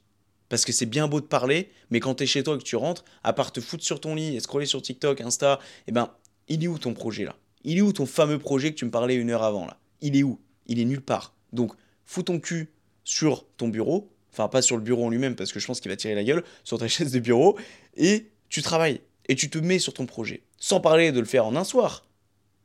[0.48, 2.64] Parce que c'est bien beau de parler, mais quand tu es chez toi et que
[2.64, 5.92] tu rentres, à part te foutre sur ton lit et scroller sur TikTok, Insta, eh
[5.92, 6.10] ben,
[6.48, 7.36] il est où ton projet là?
[7.62, 9.76] Il est où ton fameux projet que tu me parlais une heure avant là?
[10.00, 10.40] Il est où?
[10.66, 11.34] Il est nulle part.
[11.52, 11.72] Donc,
[12.04, 12.72] fous ton cul
[13.04, 15.90] sur ton bureau, enfin pas sur le bureau en lui-même parce que je pense qu'il
[15.90, 17.58] va tirer la gueule, sur ta chaise de bureau,
[17.96, 20.42] et tu travailles, et tu te mets sur ton projet.
[20.58, 22.06] Sans parler de le faire en un soir,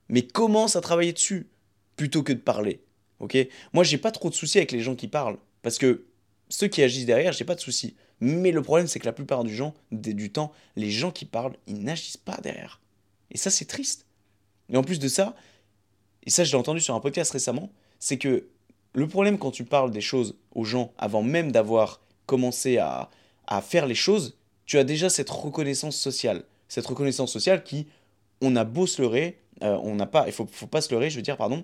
[0.10, 1.48] mais commence à travailler dessus,
[1.96, 2.82] plutôt que de parler.
[3.20, 3.38] Ok?
[3.74, 6.06] Moi, j'ai pas trop de soucis avec les gens qui parlent, parce que
[6.50, 7.96] ceux qui agissent derrière, j'ai pas de soucis.
[8.20, 11.82] Mais le problème, c'est que la plupart gens, du temps, les gens qui parlent, ils
[11.82, 12.82] n'agissent pas derrière.
[13.32, 14.06] Et ça, c'est triste.
[14.70, 15.36] Et en plus de ça,
[16.26, 18.48] et ça je l'ai entendu sur un podcast récemment, c'est que
[18.94, 23.10] le problème quand tu parles des choses aux gens avant même d'avoir commencé à,
[23.62, 26.44] faire les choses, tu as déjà cette reconnaissance sociale.
[26.68, 27.88] Cette reconnaissance sociale qui,
[28.42, 31.10] on a beau se leurrer, euh, on n'a pas, il faut, faut pas se leurrer,
[31.12, 31.64] je veux dire, pardon,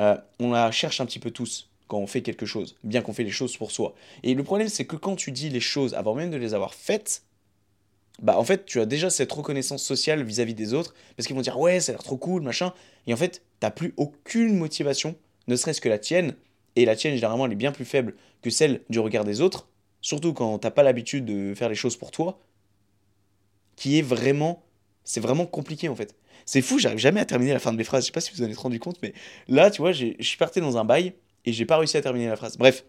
[0.00, 3.12] euh, on la cherche un petit peu tous quand on fait quelque chose, bien qu'on
[3.12, 3.94] fait les choses pour soi.
[4.22, 6.74] Et le problème, c'est que quand tu dis les choses avant même de les avoir
[6.74, 7.22] faites,
[8.20, 11.42] bah en fait, tu as déjà cette reconnaissance sociale vis-à-vis des autres, parce qu'ils vont
[11.42, 12.72] dire ouais, ça a l'air trop cool, machin.
[13.06, 15.14] Et en fait, t'as plus aucune motivation,
[15.46, 16.34] ne serait-ce que la tienne,
[16.74, 19.68] et la tienne, généralement, elle est bien plus faible que celle du regard des autres,
[20.00, 22.40] surtout quand t'as pas l'habitude de faire les choses pour toi,
[23.76, 24.64] qui est vraiment,
[25.04, 26.16] c'est vraiment compliqué en fait.
[26.44, 28.32] C'est fou, j'arrive jamais à terminer la fin de mes phrases, je sais pas si
[28.34, 29.14] vous en êtes rendu compte, mais
[29.46, 32.26] là, tu vois, je suis parti dans un bail, et j'ai pas réussi à terminer
[32.26, 32.58] la phrase.
[32.58, 32.84] Bref,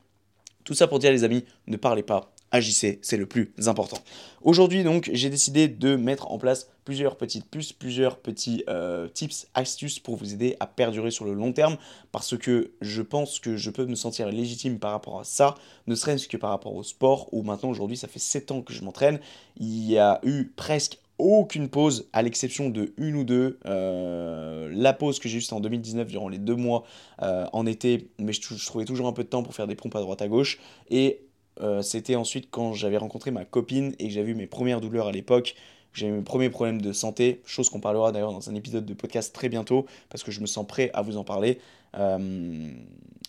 [0.64, 3.98] tout ça pour dire les amis, ne parlez pas, agissez, c'est le plus important.
[4.44, 9.48] Aujourd'hui donc j'ai décidé de mettre en place plusieurs petites puces, plusieurs petits euh, tips,
[9.56, 11.78] astuces pour vous aider à perdurer sur le long terme
[12.12, 15.56] parce que je pense que je peux me sentir légitime par rapport à ça,
[15.88, 18.72] ne serait-ce que par rapport au sport où maintenant aujourd'hui ça fait 7 ans que
[18.72, 19.20] je m'entraîne,
[19.58, 23.60] il y a eu presque aucune pause, à l'exception de une ou deux.
[23.66, 26.84] Euh, la pause que j'ai eue, en 2019, durant les deux mois
[27.22, 29.76] euh, en été, mais je, je, trouvais toujours un peu de temps pour faire des
[29.76, 30.60] pompes à droite à gauche.
[30.90, 31.22] Et
[31.62, 35.08] euh, c'était ensuite quand j'avais rencontré ma copine et que j'avais eu mes premières douleurs
[35.08, 35.56] à l'époque.
[35.94, 38.94] J'ai eu mes premiers problèmes de santé, chose qu'on parlera d'ailleurs dans un épisode de
[38.96, 41.60] podcast très bientôt, parce que je me sens prêt à vous en parler.
[41.98, 42.72] Euh,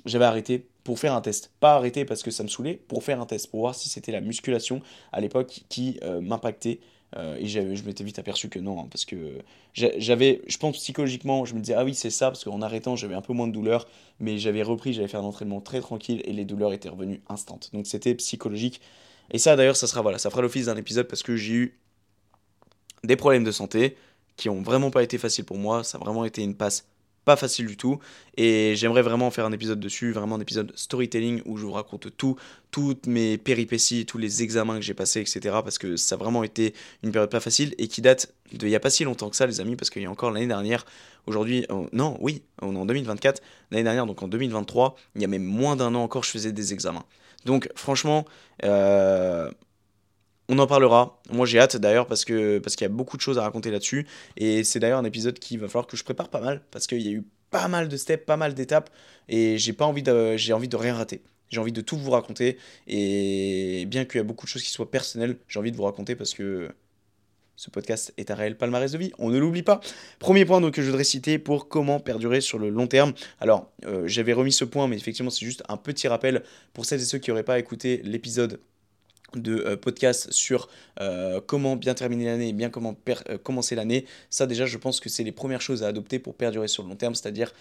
[0.07, 1.51] j'avais arrêté pour faire un test.
[1.61, 4.13] Pas arrêté parce que ça me saoulait, pour faire un test, pour voir si c'était
[4.13, 4.81] la musculation
[5.13, 6.81] à l'époque qui euh, m'impactait
[7.17, 9.39] euh, et je m'étais vite aperçu que non, hein, parce que
[9.73, 13.15] j'avais, je pense psychologiquement, je me disais, ah oui, c'est ça, parce qu'en arrêtant, j'avais
[13.15, 13.87] un peu moins de douleur,
[14.19, 17.71] mais j'avais repris, j'avais fait un entraînement très tranquille et les douleurs étaient revenues instantes.
[17.73, 18.81] Donc c'était psychologique.
[19.31, 21.79] Et ça, d'ailleurs, ça sera, voilà, ça fera l'office d'un épisode parce que j'ai eu
[23.05, 23.97] des problèmes de santé
[24.37, 25.85] qui ont vraiment pas été faciles pour moi.
[25.85, 26.87] Ça a vraiment été une passe
[27.25, 27.99] pas facile du tout.
[28.37, 32.17] Et j'aimerais vraiment faire un épisode dessus, vraiment un épisode storytelling où je vous raconte
[32.17, 32.37] tout,
[32.71, 35.41] toutes mes péripéties, tous les examens que j'ai passés, etc.
[35.63, 38.71] Parce que ça a vraiment été une période pas facile et qui date de il
[38.71, 40.47] n'y a pas si longtemps que ça, les amis, parce qu'il y a encore l'année
[40.47, 40.85] dernière,
[41.27, 45.29] aujourd'hui, non, oui, on est en 2024, l'année dernière, donc en 2023, il y a
[45.29, 47.05] même moins d'un an encore, je faisais des examens.
[47.45, 48.25] Donc franchement,
[48.65, 49.51] euh,
[50.49, 51.21] on en parlera.
[51.31, 53.71] Moi, j'ai hâte d'ailleurs parce que parce qu'il y a beaucoup de choses à raconter
[53.71, 54.07] là-dessus.
[54.37, 57.03] Et c'est d'ailleurs un épisode qui va falloir que je prépare pas mal parce qu'il
[57.03, 58.91] y a eu pas mal de steps, pas mal d'étapes
[59.29, 61.23] et j'ai pas envie de rien rater.
[61.51, 64.71] J'ai envie de tout vous raconter et bien qu'il y a beaucoup de choses qui
[64.71, 66.71] soient personnelles, j'ai envie de vous raconter parce que
[67.57, 69.81] ce podcast est un réel palmarès de vie, on ne l'oublie pas.
[70.19, 73.13] Premier point donc, que je voudrais citer pour comment perdurer sur le long terme.
[73.41, 77.01] Alors, euh, j'avais remis ce point, mais effectivement, c'est juste un petit rappel pour celles
[77.01, 78.59] et ceux qui n'auraient pas écouté l'épisode
[79.39, 80.69] de euh, podcast sur
[81.01, 82.97] euh, comment bien terminer l'année et bien comment
[83.43, 84.07] commencer l'année.
[84.31, 86.89] Ça déjà je pense que c'est les premières choses à adopter pour perdurer sur le
[86.89, 87.53] long terme, c'est-à-dire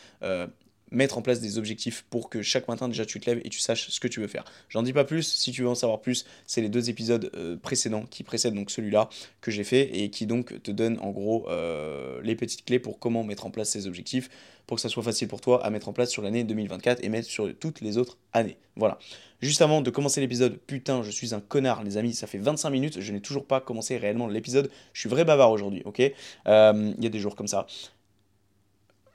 [0.91, 3.59] mettre en place des objectifs pour que chaque matin déjà tu te lèves et tu
[3.59, 4.45] saches ce que tu veux faire.
[4.69, 7.57] J'en dis pas plus, si tu veux en savoir plus, c'est les deux épisodes euh,
[7.57, 9.09] précédents qui précèdent donc celui-là
[9.41, 12.99] que j'ai fait et qui donc te donnent en gros euh, les petites clés pour
[12.99, 14.29] comment mettre en place ces objectifs
[14.67, 17.09] pour que ça soit facile pour toi à mettre en place sur l'année 2024 et
[17.09, 18.57] mettre sur toutes les autres années.
[18.75, 18.97] Voilà.
[19.41, 22.69] Juste avant de commencer l'épisode, putain, je suis un connard, les amis, ça fait 25
[22.69, 24.71] minutes, je n'ai toujours pas commencé réellement l'épisode.
[24.93, 26.01] Je suis vrai bavard aujourd'hui, ok?
[26.47, 27.67] Euh, Il y a des jours comme ça.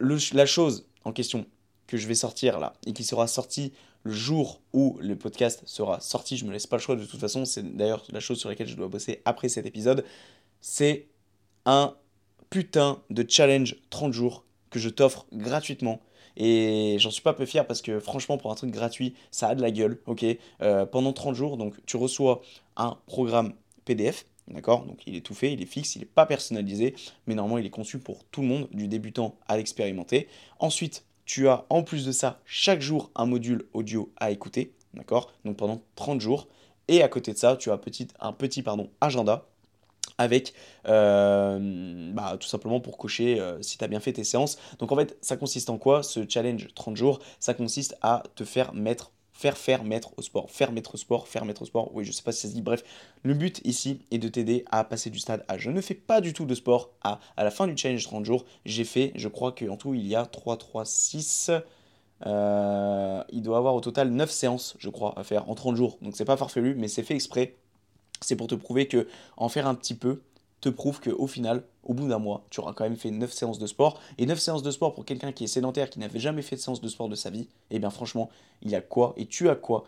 [0.01, 1.47] la chose en question,
[1.89, 3.73] que je vais sortir là et qui sera sorti
[4.05, 7.19] le jour où le podcast sera sorti, je me laisse pas le choix de toute
[7.19, 10.05] façon, c'est d'ailleurs la chose sur laquelle je dois bosser après cet épisode,
[10.61, 11.09] c'est
[11.67, 11.97] un
[12.51, 16.01] putain de challenge 30 jours que je t'offre gratuitement.
[16.37, 19.55] Et j'en suis pas peu fier parce que franchement, pour un truc gratuit, ça a
[19.57, 20.25] de la gueule, ok?
[20.63, 22.43] Euh, Pendant 30 jours, donc tu reçois
[22.77, 24.85] un programme PDF, d'accord?
[24.85, 26.95] Donc il est tout fait, il est fixe, il n'est pas personnalisé,
[27.27, 30.29] mais normalement il est conçu pour tout le monde, du débutant à l'expérimenté.
[30.61, 35.31] Ensuite, tu as en plus de ça chaque jour un module audio à écouter, d'accord?
[35.45, 36.49] Donc pendant 30 jours.
[36.89, 37.79] Et à côté de ça, tu as
[38.21, 39.47] un petit pardon, agenda
[40.17, 40.55] avec
[40.89, 44.59] euh, bah, tout simplement pour cocher euh, si tu as bien fait tes séances.
[44.79, 46.03] Donc en fait, ça consiste en quoi?
[46.03, 50.51] Ce challenge 30 jours Ça consiste à te faire mettre faire faire mettre au sport,
[50.51, 52.55] faire mettre au sport, faire mettre au sport, oui je sais pas si ça se
[52.55, 52.83] dit, bref,
[53.23, 56.21] le but ici est de t'aider à passer du stade à je ne fais pas
[56.21, 59.29] du tout de sport à à la fin du challenge 30 jours, j'ai fait, je
[59.29, 61.53] crois qu'en tout il y a 3, 3, 6,
[62.27, 66.17] il doit avoir au total 9 séances je crois à faire en 30 jours, donc
[66.17, 67.55] c'est pas farfelu mais c'est fait exprès,
[68.21, 70.21] c'est pour te prouver que en faire un petit peu,
[70.61, 73.59] te prouve qu'au final, au bout d'un mois, tu auras quand même fait 9 séances
[73.59, 74.01] de sport.
[74.19, 76.61] Et 9 séances de sport pour quelqu'un qui est sédentaire, qui n'avait jamais fait de
[76.61, 78.29] séance de sport de sa vie, eh bien franchement,
[78.63, 79.85] il a quoi et tu as quoi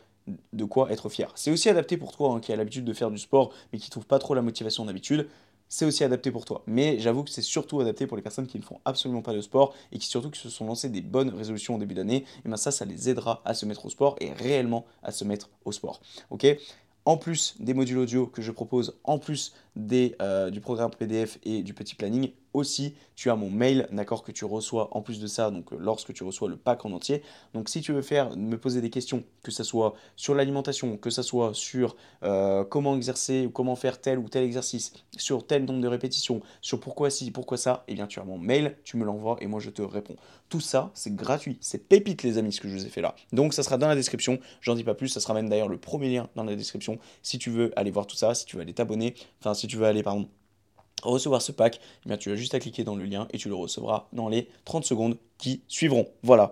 [0.52, 1.32] de quoi être fier.
[1.34, 3.90] C'est aussi adapté pour toi hein, qui a l'habitude de faire du sport mais qui
[3.90, 5.28] trouve pas trop la motivation d'habitude.
[5.72, 6.62] C'est aussi adapté pour toi.
[6.66, 9.40] Mais j'avoue que c'est surtout adapté pour les personnes qui ne font absolument pas de
[9.40, 12.24] sport et qui surtout qui se sont lancées des bonnes résolutions au début d'année.
[12.44, 15.24] Et bien ça, ça les aidera à se mettre au sport et réellement à se
[15.24, 16.00] mettre au sport.
[16.30, 16.44] Ok?
[17.04, 21.38] En plus des modules audio que je propose, en plus des, euh, du programme PDF
[21.44, 25.20] et du petit planning, aussi tu as mon mail, d'accord, que tu reçois en plus
[25.20, 27.22] de ça, donc euh, lorsque tu reçois le pack en entier.
[27.52, 31.10] Donc si tu veux faire, me poser des questions, que ce soit sur l'alimentation, que
[31.10, 35.66] ce soit sur euh, comment exercer ou comment faire tel ou tel exercice, sur tel
[35.66, 38.76] nombre de répétitions, sur pourquoi ci, pourquoi ça, et eh bien tu as mon mail,
[38.84, 40.16] tu me l'envoies et moi je te réponds.
[40.48, 43.14] Tout ça, c'est gratuit, c'est pépite les amis ce que je vous ai fait là.
[43.32, 45.78] Donc ça sera dans la description, j'en dis pas plus, ça sera même d'ailleurs le
[45.78, 48.62] premier lien dans la description si tu veux aller voir tout ça, si tu veux
[48.62, 50.26] aller t'abonner, enfin si tu veux aller pardon
[51.02, 53.54] recevoir ce pack, eh tu as juste à cliquer dans le lien et tu le
[53.54, 56.08] recevras dans les 30 secondes qui suivront.
[56.22, 56.50] Voilà.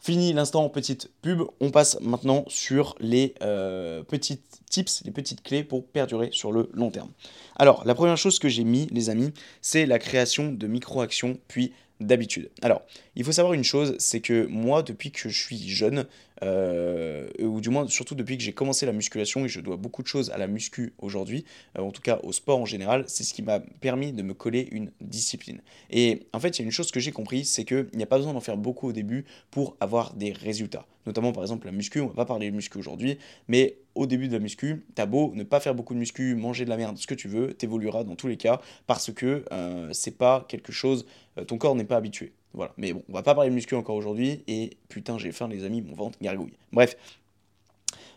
[0.00, 5.62] Fini l'instant petite pub, on passe maintenant sur les euh, petites tips, les petites clés
[5.62, 7.10] pour perdurer sur le long terme.
[7.54, 11.72] Alors, la première chose que j'ai mis, les amis, c'est la création de micro-actions, puis
[12.06, 12.50] d'habitude.
[12.62, 12.82] Alors,
[13.16, 16.06] il faut savoir une chose, c'est que moi, depuis que je suis jeune,
[16.42, 20.02] euh, ou du moins surtout depuis que j'ai commencé la musculation et je dois beaucoup
[20.02, 21.44] de choses à la muscu aujourd'hui,
[21.78, 24.34] euh, en tout cas au sport en général, c'est ce qui m'a permis de me
[24.34, 25.60] coller une discipline.
[25.90, 28.06] Et en fait, il y a une chose que j'ai compris, c'est qu'il n'y a
[28.06, 30.86] pas besoin d'en faire beaucoup au début pour avoir des résultats.
[31.06, 34.28] Notamment par exemple la muscu, on va pas parler de muscu aujourd'hui, mais au début
[34.28, 36.96] de la muscu, t'as beau ne pas faire beaucoup de muscu, manger de la merde,
[36.98, 40.72] ce que tu veux, t'évolueras dans tous les cas parce que euh, c'est pas quelque
[40.72, 41.06] chose,
[41.46, 42.32] ton corps n'est pas habitué.
[42.54, 42.72] Voilà.
[42.76, 44.42] Mais bon, on va pas parler de muscu encore aujourd'hui.
[44.46, 46.52] Et putain, j'ai faim, les amis, mon ventre gargouille.
[46.72, 46.96] Bref.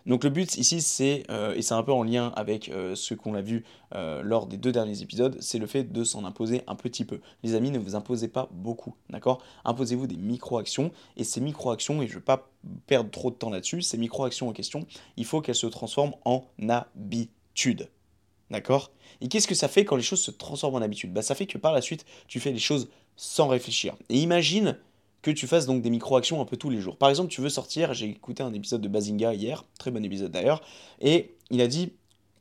[0.06, 3.14] Donc le but ici, c'est, euh, et c'est un peu en lien avec euh, ce
[3.16, 3.64] qu'on a vu
[3.96, 7.22] euh, lors des deux derniers épisodes, c'est le fait de s'en imposer un petit peu.
[7.44, 9.42] Les amis, ne vous imposez pas beaucoup, d'accord?
[9.64, 12.50] Imposez-vous des micro-actions, et ces micro-actions, et je ne vais pas
[12.86, 14.86] perdre trop de temps là-dessus, ces micro-actions en question,
[15.18, 17.90] il faut qu'elles se transforment en habitude.
[18.52, 18.92] D'accord?
[19.22, 21.48] Et qu'est-ce que ça fait quand les choses se transforment en habitude bah, Ça fait
[21.48, 23.96] que par la suite, tu fais les choses sans réfléchir.
[24.10, 24.78] Et imagine
[25.26, 26.98] que tu fasses donc des micro-actions un peu tous les jours.
[26.98, 30.32] Par exemple, tu veux sortir, j'ai écouté un épisode de Bazinga hier, très bon épisode
[30.32, 30.62] d'ailleurs,
[31.02, 31.94] et il a dit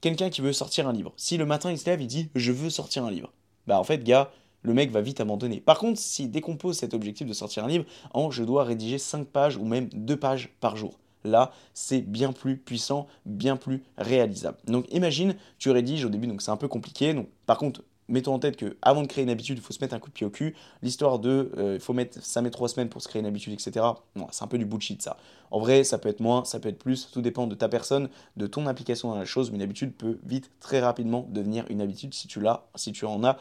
[0.02, 1.14] quelqu'un qui veut sortir un livre.
[1.16, 3.32] Si le matin il se lève, il dit je veux sortir un livre.
[3.66, 5.62] Bah en fait, gars, le mec va vite abandonner.
[5.62, 9.28] Par contre, s'il décompose cet objectif de sortir un livre en je dois rédiger 5
[9.28, 10.98] pages ou même 2 pages par jour.
[11.24, 14.58] Là, c'est bien plus puissant, bien plus réalisable.
[14.66, 17.14] Donc imagine, tu rédiges au début, donc c'est un peu compliqué.
[17.14, 19.80] Donc, par contre, mettons en tête que avant de créer une habitude, il faut se
[19.80, 20.54] mettre un coup de pied au cul.
[20.82, 23.52] L'histoire de euh, il faut mettre ça met trois semaines pour se créer une habitude,
[23.52, 23.86] etc.
[24.30, 25.16] c'est un peu du bullshit ça.
[25.50, 28.08] En vrai, ça peut être moins, ça peut être plus, tout dépend de ta personne,
[28.36, 31.80] de ton implication dans la chose, mais une habitude peut vite, très rapidement devenir une
[31.80, 33.36] habitude si tu l'as, si tu en as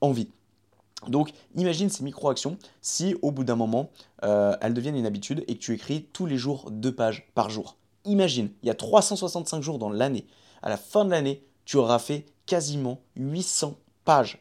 [0.00, 0.28] envie.
[1.08, 3.90] Donc imagine ces micro-actions si au bout d'un moment
[4.24, 7.50] euh, elles deviennent une habitude et que tu écris tous les jours deux pages par
[7.50, 7.76] jour.
[8.04, 10.26] Imagine, il y a 365 jours dans l'année.
[10.62, 14.38] À la fin de l'année, tu auras fait quasiment 800 pages.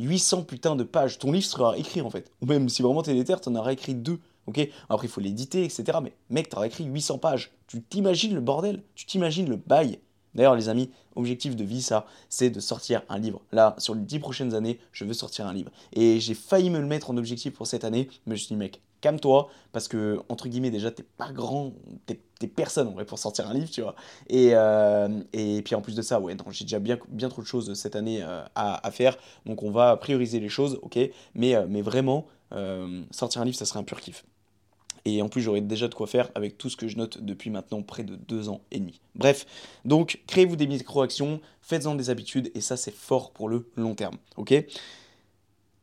[0.00, 1.20] 800 putains de pages.
[1.20, 2.32] Ton livre sera écrit en fait.
[2.40, 4.18] Ou même si vraiment t'es déter, t'en auras écrit deux.
[4.46, 4.68] Ok?
[4.88, 5.98] Après, il faut l'éditer, etc.
[6.02, 7.52] Mais mec, t'auras écrit 800 pages.
[7.68, 8.82] Tu t'imagines le bordel?
[8.96, 10.00] Tu t'imagines le bail?
[10.34, 13.40] D'ailleurs, les amis, objectif de vie, ça, c'est de sortir un livre.
[13.52, 15.70] Là, sur les 10 prochaines années, je veux sortir un livre.
[15.92, 18.48] Et j'ai failli me le mettre en objectif pour cette année, mais je me suis
[18.48, 21.74] dit, mec, calme-toi, parce que, entre guillemets, déjà, t'es pas grand,
[22.06, 23.94] t'es, personne en vrai pour sortir un livre, tu vois.
[24.28, 27.72] Et, euh, puis en plus de ça, ouais, j'ai déjà bien, bien trop de choses
[27.74, 30.98] cette année euh, à, faire, donc on va prioriser les choses, ok,
[31.34, 32.26] mais, euh, mais vraiment,
[33.10, 34.24] sortir un livre, ça serait un pur kiff.
[35.04, 37.50] Et en plus, j'aurais déjà de quoi faire avec tout ce que je note depuis
[37.50, 39.00] maintenant près de deux ans et demi.
[39.16, 39.44] Bref,
[39.84, 44.16] donc créez-vous des micro-actions, faites-en des habitudes, et ça, c'est fort pour le long terme.
[44.36, 44.54] Ok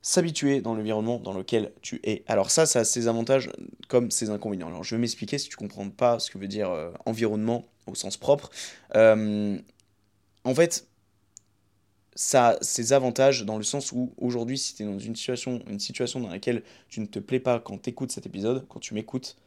[0.03, 2.23] S'habituer dans l'environnement dans lequel tu es.
[2.27, 3.51] Alors ça, ça a ses avantages
[3.87, 4.67] comme ses inconvénients.
[4.67, 7.65] Alors je vais m'expliquer si tu ne comprends pas ce que veut dire euh, environnement
[7.85, 8.49] au sens propre.
[8.95, 9.59] Euh,
[10.43, 10.87] en fait,
[12.15, 15.61] ça a ses avantages dans le sens où aujourd'hui, si tu es dans une situation,
[15.67, 18.79] une situation dans laquelle tu ne te plais pas quand tu écoutes cet épisode, quand
[18.79, 19.37] tu m'écoutes,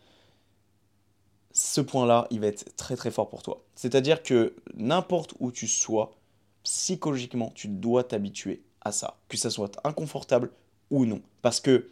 [1.52, 3.64] ce point-là, il va être très très fort pour toi.
[3.74, 6.16] C'est-à-dire que n'importe où tu sois,
[6.64, 10.50] psychologiquement, tu dois t'habituer à ça, que ça soit inconfortable
[10.90, 11.20] ou non.
[11.42, 11.90] Parce que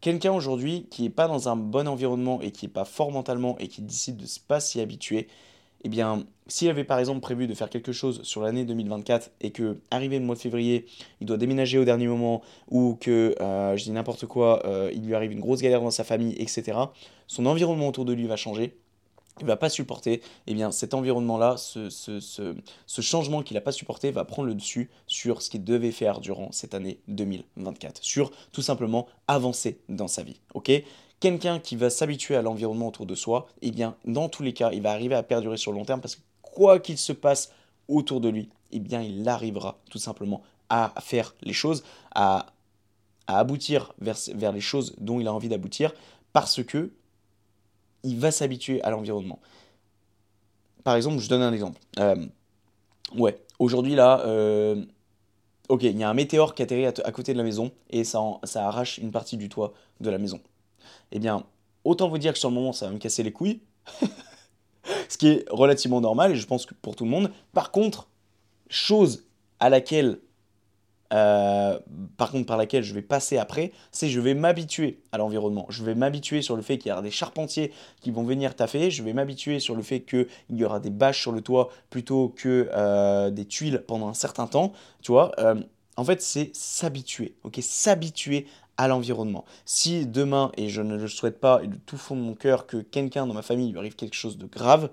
[0.00, 3.56] quelqu'un aujourd'hui qui n'est pas dans un bon environnement et qui n'est pas fort mentalement
[3.58, 5.28] et qui décide de ne pas s'y habituer,
[5.84, 9.50] eh bien, s'il avait par exemple prévu de faire quelque chose sur l'année 2024 et
[9.52, 10.86] que, arrivé le mois de février,
[11.20, 15.06] il doit déménager au dernier moment ou que, euh, je dis n'importe quoi, euh, il
[15.06, 16.78] lui arrive une grosse galère dans sa famille, etc.,
[17.26, 18.76] son environnement autour de lui va changer.
[19.40, 24.24] Il va pas supporter, eh bien cet environnement-là, ce, changement qu'il n'a pas supporté va
[24.24, 29.06] prendre le dessus sur ce qu'il devait faire durant cette année 2024, sur tout simplement
[29.28, 30.40] avancer dans sa vie.
[30.54, 30.70] ok?
[31.20, 34.70] Quelqu'un qui va s'habituer à l'environnement autour de soi, eh bien, dans tous les cas,
[34.72, 37.52] il va arriver à perdurer sur le long terme parce que quoi qu'il se passe
[37.88, 42.46] autour de lui, eh bien, il arrivera tout simplement à faire les choses, à,
[43.28, 45.92] aboutir vers les choses dont il a envie d'aboutir
[46.32, 46.92] parce que
[48.02, 49.38] il va s'habituer à l'environnement.
[50.84, 51.80] Par exemple, je donne un exemple.
[51.98, 52.26] Euh,
[53.16, 54.84] ouais, aujourd'hui là, euh,
[55.68, 58.04] ok, il y a un météore qui atterrit à, à, côté de la maison et
[58.04, 60.40] ça, ça arrache une partie du toit de la maison
[61.12, 61.44] eh bien,
[61.84, 63.60] autant vous dire que sur le moment, ça va me casser les couilles.
[65.08, 67.30] Ce qui est relativement normal, et je pense que pour tout le monde.
[67.52, 68.08] Par contre,
[68.68, 69.24] chose
[69.60, 70.18] à laquelle,
[71.12, 71.78] euh,
[72.16, 75.66] par contre, par laquelle je vais passer après, c'est je vais m'habituer à l'environnement.
[75.68, 78.90] Je vais m'habituer sur le fait qu'il y aura des charpentiers qui vont venir taffer.
[78.90, 82.28] Je vais m'habituer sur le fait qu'il y aura des bâches sur le toit plutôt
[82.28, 84.72] que euh, des tuiles pendant un certain temps.
[85.02, 85.54] Tu vois, euh,
[85.96, 87.36] en fait, c'est s'habituer.
[87.44, 89.44] Ok, s'habituer à l'environnement.
[89.64, 92.66] Si demain, et je ne le souhaite pas, et de tout fond de mon cœur,
[92.66, 94.90] que quelqu'un dans ma famille lui arrive quelque chose de grave,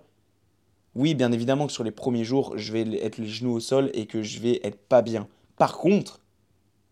[0.96, 3.90] oui, bien évidemment que sur les premiers jours, je vais être les genoux au sol
[3.94, 5.28] et que je vais être pas bien.
[5.58, 6.20] Par contre,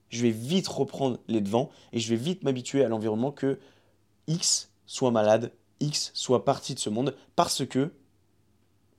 [0.10, 3.60] je vais vite reprendre les devants et je vais vite m'habituer à l'environnement que
[4.28, 7.92] X soit malade, X soit parti de ce monde parce que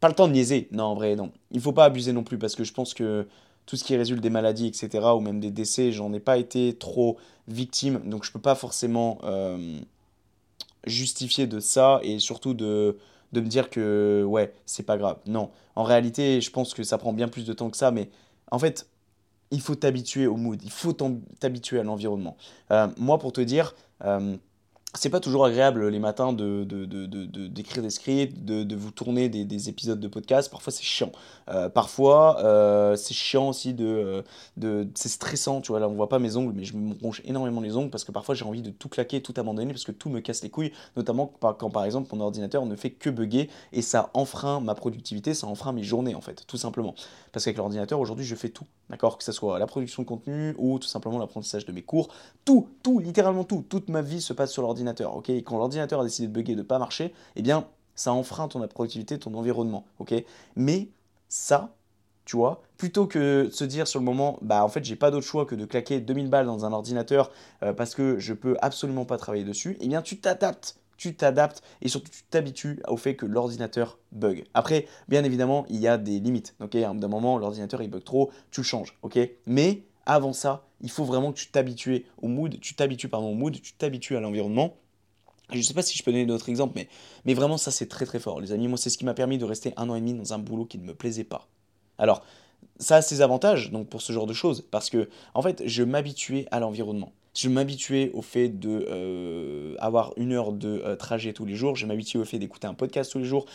[0.01, 0.68] pas le temps de niaiser.
[0.72, 1.31] Non, en vrai, non.
[1.53, 3.29] Il faut pas abuser non plus parce que je pense que
[3.66, 6.75] tout ce qui résulte des maladies, etc., ou même des décès, j'en ai pas été
[6.75, 9.79] trop victime, donc je peux pas forcément euh,
[10.87, 12.98] justifier de ça et surtout de,
[13.33, 15.18] de me dire que ouais, c'est pas grave.
[15.27, 18.11] Non, en réalité, je pense que ça prend bien plus de temps que ça, mais
[18.51, 18.88] en fait,
[19.52, 20.94] il faut t'habituer au mood, il faut
[21.38, 22.36] t'habituer à l'environnement.
[22.70, 24.36] Euh, moi, pour te dire, euh,
[24.94, 26.64] c'est pas toujours agréable les matins de,
[27.48, 30.50] d'écrire des scripts, de, vous tourner des, épisodes de podcast.
[30.50, 31.12] Parfois c'est chiant.
[31.48, 34.22] Euh, parfois euh, c'est chiant aussi de,
[34.59, 35.62] de c'est stressant.
[35.62, 37.90] Tu vois là on voit pas mes ongles, mais je me ronge énormément les ongles
[37.90, 40.42] parce que parfois j'ai envie de tout claquer, tout abandonner parce que tout me casse
[40.42, 40.72] les couilles.
[40.96, 45.33] Notamment quand par exemple mon ordinateur ne fait que bugger et ça enfreint ma productivité,
[45.33, 46.94] ça enfreint mes journées en fait, tout simplement.
[47.33, 50.55] Parce qu'avec l'ordinateur aujourd'hui je fais tout, d'accord, que ce soit la production de contenu
[50.59, 52.09] ou tout simplement l'apprentissage de mes cours,
[52.44, 55.31] tout, tout, littéralement tout, toute ma vie se passe sur l'ordinateur ok?
[55.45, 59.18] Quand l'ordinateur a décidé de bugger, de pas marcher, eh bien, ça enfreint ton productivité,
[59.18, 60.14] ton environnement, ok?
[60.57, 60.88] Mais
[61.29, 61.75] ça,
[62.25, 65.11] tu vois, plutôt que de se dire sur le moment, bah en fait, j'ai pas
[65.11, 67.30] d'autre choix que de claquer 2000 balles dans un ordinateur
[67.62, 71.62] euh, parce que je peux absolument pas travailler dessus, eh bien, tu t'adaptes tu t'adaptes
[71.80, 74.45] et surtout tu t'habitues au fait que l'ordinateur bug.
[74.55, 76.55] Après, bien évidemment, il y a des limites.
[76.61, 78.97] Ok, un moment, l'ordinateur il bug trop, tu le changes.
[79.03, 83.34] Ok, mais avant ça, il faut vraiment que tu t'habitues au mood, tu t'habitues pardon
[83.34, 84.76] mood, tu t'habitues à l'environnement.
[85.50, 86.88] Je ne sais pas si je peux donner d'autres exemples, mais,
[87.24, 88.68] mais vraiment ça c'est très très fort, les amis.
[88.68, 90.64] Moi c'est ce qui m'a permis de rester un an et demi dans un boulot
[90.64, 91.48] qui ne me plaisait pas.
[91.98, 92.22] Alors,
[92.78, 95.82] ça a ses avantages donc pour ce genre de choses parce que en fait je
[95.82, 101.32] m'habituais à l'environnement je m'habituais au fait de euh, avoir une heure de euh, trajet
[101.32, 103.46] tous les jours je m'habituais au fait d'écouter un podcast tous les jours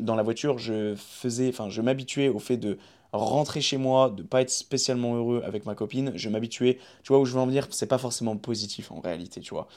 [0.00, 2.78] dans la voiture je faisais enfin je m'habituais au fait de
[3.16, 7.20] rentrer chez moi de pas être spécialement heureux avec ma copine je m'habituais tu vois
[7.20, 9.68] où je veux en venir c'est pas forcément positif en réalité tu vois.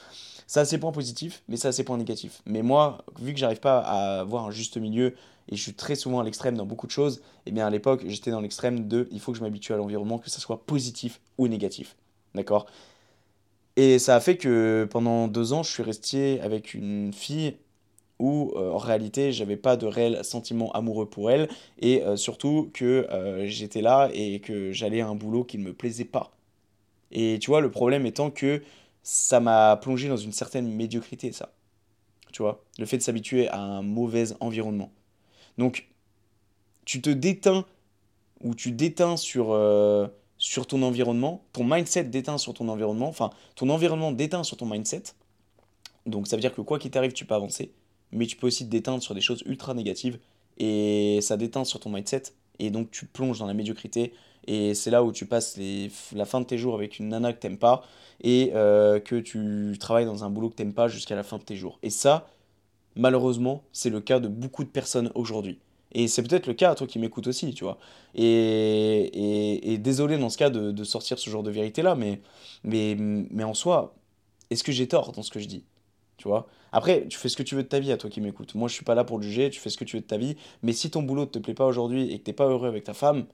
[0.46, 3.38] Ça a ses points positifs mais ça a ses points négatifs mais moi vu que
[3.38, 5.14] j'arrive pas à avoir un juste milieu
[5.48, 7.70] et je suis très souvent à l'extrême dans beaucoup de choses, et eh bien à
[7.70, 10.64] l'époque, j'étais dans l'extrême de il faut que je m'habitue à l'environnement, que ce soit
[10.66, 11.96] positif ou négatif.
[12.34, 12.66] D'accord?
[13.76, 17.56] Et ça a fait que pendant deux ans, je suis resté avec une fille
[18.18, 21.48] où euh, en réalité j'avais pas de réel sentiment amoureux pour elle
[21.78, 25.64] et euh, surtout que euh, j'étais là et que j'allais à un boulot qui ne
[25.64, 26.32] me plaisait pas.
[27.10, 28.62] Et tu vois, le problème étant que
[29.02, 31.52] ça m'a plongé dans une certaine médiocrité, ça.
[32.32, 34.92] Tu vois, le fait de s'habituer à un mauvais environnement.
[35.56, 35.88] Donc,
[36.84, 37.64] tu te déteins
[38.42, 39.58] ou tu déteins sur,
[40.36, 44.66] sur ton environnement, ton mindset déteint sur ton environnement, enfin, ton environnement déteint sur ton
[44.66, 45.04] mindset.
[46.04, 47.72] Donc, ça veut dire que quoi qu'il t'arrive, tu peux avancer,
[48.12, 50.18] mais tu peux aussi te déteindre sur des choses ultra négatives
[50.58, 52.24] et ça déteint sur ton mindset
[52.58, 54.12] et donc tu plonges dans la médiocrité
[54.46, 55.58] et c'est là où tu passes
[56.12, 57.84] la fin de tes jours avec une nana que t'aimes pas
[58.22, 61.42] et euh, que tu travailles dans un boulot que t'aimes pas jusqu'à la fin de
[61.42, 61.78] tes jours.
[61.82, 62.26] Et ça,
[62.96, 65.58] malheureusement, c'est le cas de beaucoup de personnes aujourd'hui.
[65.92, 67.78] Et c'est peut-être le cas à toi qui m'écoutes aussi, tu vois.
[68.14, 72.20] Et, et, désolé dans ce cas de, sortir ce genre de vérité-là, mais,
[72.64, 73.94] mais, mais en soi,
[74.50, 75.64] est-ce que j'ai tort dans ce que je dis?
[76.18, 78.20] Tu vois Après, tu fais ce que tu veux de ta vie à toi qui
[78.20, 78.54] m'écoutes.
[78.54, 80.18] Moi, je suis pas là pour juger, tu fais ce que tu veux de ta
[80.18, 80.36] vie.
[80.62, 82.68] Mais si ton boulot ne te plaît pas aujourd'hui et que tu n'es pas heureux
[82.68, 83.26] avec ta femme,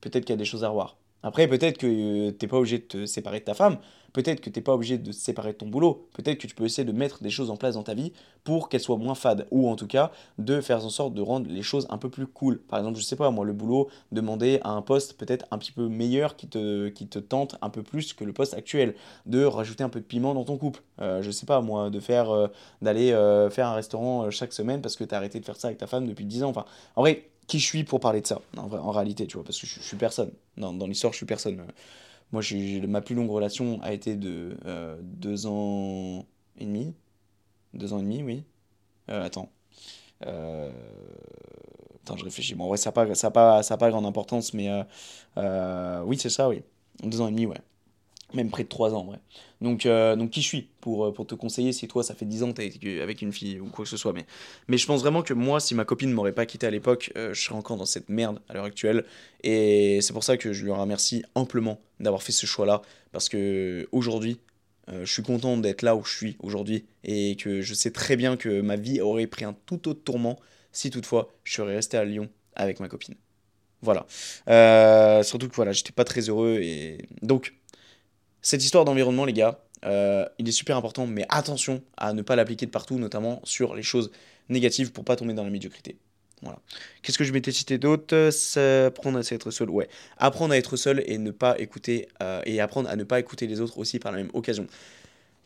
[0.00, 0.96] peut-être qu'il y a des choses à revoir.
[1.22, 3.78] Après, peut-être que euh, tu n'es pas obligé de te séparer de ta femme,
[4.12, 6.54] peut-être que tu n'es pas obligé de te séparer de ton boulot, peut-être que tu
[6.54, 8.12] peux essayer de mettre des choses en place dans ta vie
[8.44, 11.50] pour qu'elles soient moins fades, ou en tout cas de faire en sorte de rendre
[11.50, 12.58] les choses un peu plus cool.
[12.60, 15.72] Par exemple, je sais pas, moi, le boulot, demander à un poste peut-être un petit
[15.72, 18.94] peu meilleur qui te, tente un peu plus que le poste actuel,
[19.26, 20.82] de rajouter un peu de piment dans ton couple.
[21.00, 22.48] Euh, je sais pas, moi, de euh,
[22.80, 23.10] d'aller
[23.50, 25.88] faire un restaurant chaque semaine parce que tu as arrêté de faire ça avec ta
[25.88, 26.50] femme depuis 10 ans.
[26.50, 26.64] Enfin,
[26.96, 29.66] en vrai, qui je suis pour parler de ça, en, réalité, tu vois, parce que
[29.66, 30.30] je, suis personne.
[30.56, 31.66] Dans, l'histoire, je suis personne.
[32.30, 32.42] Moi,
[32.86, 36.26] ma plus longue relation a été de euh, deux ans
[36.58, 36.94] et demi.
[37.72, 38.44] Deux ans et demi, oui.
[39.08, 39.50] Euh, attends.
[40.26, 40.70] Euh,
[42.02, 42.54] attends, je réfléchis.
[42.54, 44.70] Bon, ouais, ça n'a pas, ça pas, ça pas grande importance, mais
[45.36, 46.62] oui, c'est ça, oui.
[47.02, 47.56] Deux ans et demi, ouais
[48.34, 49.18] même près de 3 ans, ouais.
[49.60, 52.26] Donc, euh, donc qui je suis pour, euh, pour te conseiller si toi, ça fait
[52.26, 54.12] 10 ans que tu avec une fille ou quoi que ce soit.
[54.12, 54.26] Mais,
[54.68, 57.12] mais je pense vraiment que moi, si ma copine ne m'aurait pas quitté à l'époque,
[57.16, 59.04] euh, je serais encore dans cette merde à l'heure actuelle.
[59.42, 62.82] Et c'est pour ça que je lui remercie amplement d'avoir fait ce choix-là.
[63.12, 64.38] Parce que aujourd'hui,
[64.88, 66.84] je suis content d'être là où je suis aujourd'hui.
[67.04, 70.38] Et que je sais très bien que ma vie aurait pris un tout autre tourment
[70.72, 73.14] si toutefois je serais resté à Lyon avec ma copine.
[73.80, 74.06] Voilà.
[75.22, 76.58] surtout que voilà, j'étais pas très heureux.
[76.60, 77.54] Et donc
[78.42, 82.36] cette histoire d'environnement, les gars, euh, il est super important, mais attention à ne pas
[82.36, 84.10] l'appliquer de partout, notamment sur les choses
[84.48, 85.98] négatives pour pas tomber dans la médiocrité.
[86.42, 86.58] Voilà.
[87.02, 88.30] Qu'est-ce que je m'étais cité d'autre?
[88.86, 89.70] Apprendre à être seul.
[89.70, 89.88] Ouais.
[90.18, 93.46] Apprendre à être seul et ne pas écouter euh, et apprendre à ne pas écouter
[93.46, 94.66] les autres aussi par la même occasion.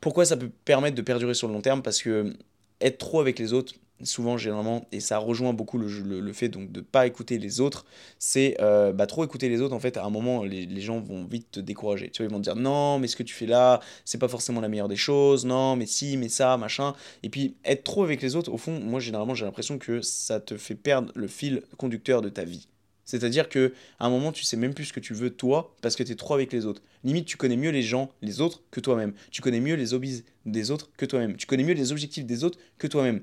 [0.01, 1.82] Pourquoi ça peut permettre de perdurer sur le long terme?
[1.82, 2.34] Parce que
[2.80, 3.74] être trop avec les autres,
[4.05, 5.88] souvent généralement, et ça rejoint beaucoup le,
[6.20, 7.84] le, fait donc de pas écouter les autres,
[8.18, 11.00] c'est euh, bah, trop écouter les autres, en fait, à un moment, les, les, gens
[11.00, 12.11] vont vite te décourager.
[12.11, 14.28] Tu vois, ils vont te dire non, mais ce que tu fais là, c'est pas
[14.28, 16.94] forcément la meilleure des choses, non, mais si, mais ça, machin.
[17.22, 20.40] Et puis, être trop avec les autres, au fond, moi, généralement, j'ai l'impression que ça
[20.40, 22.68] te fait perdre le fil conducteur de ta vie.
[23.05, 25.96] C'est-à-dire que à un moment, tu sais même plus ce que tu veux toi parce
[25.96, 26.82] que tu es trop avec les autres.
[27.05, 29.12] Limite, tu connais mieux les gens, les autres que toi-même.
[29.30, 31.36] Tu connais mieux les hobbies des autres que toi-même.
[31.36, 33.22] Tu connais mieux les objectifs des autres que toi-même.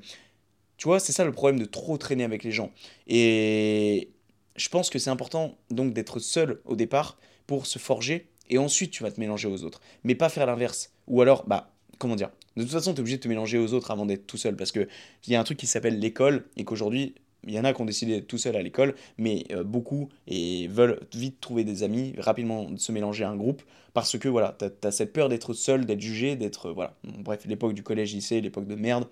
[0.80, 2.71] Tu vois, c'est ça le problème de trop traîner avec les gens.
[3.05, 4.11] Et
[4.55, 7.17] je pense que c'est important donc d'être seul au départ
[7.47, 9.82] pour se forger et ensuite tu vas te mélanger aux autres.
[10.05, 10.93] Mais pas faire l'inverse.
[11.07, 13.73] Ou alors, bah, comment dire De toute façon, tu es obligé de te mélanger aux
[13.73, 14.88] autres avant d'être tout seul parce qu'il
[15.27, 17.13] y a un truc qui s'appelle l'école et qu'aujourd'hui,
[17.45, 20.07] il y en a qui ont décidé d'être tout seul à l'école, mais euh, beaucoup
[20.27, 23.63] et veulent vite trouver des amis, rapidement se mélanger à un groupe,
[23.93, 26.71] parce que voilà, tu as, cette peur d'être seul, d'être jugé, d'être.
[26.71, 26.95] Voilà.
[27.03, 29.07] Bref, l'époque du collège-lycée, l'époque de merde,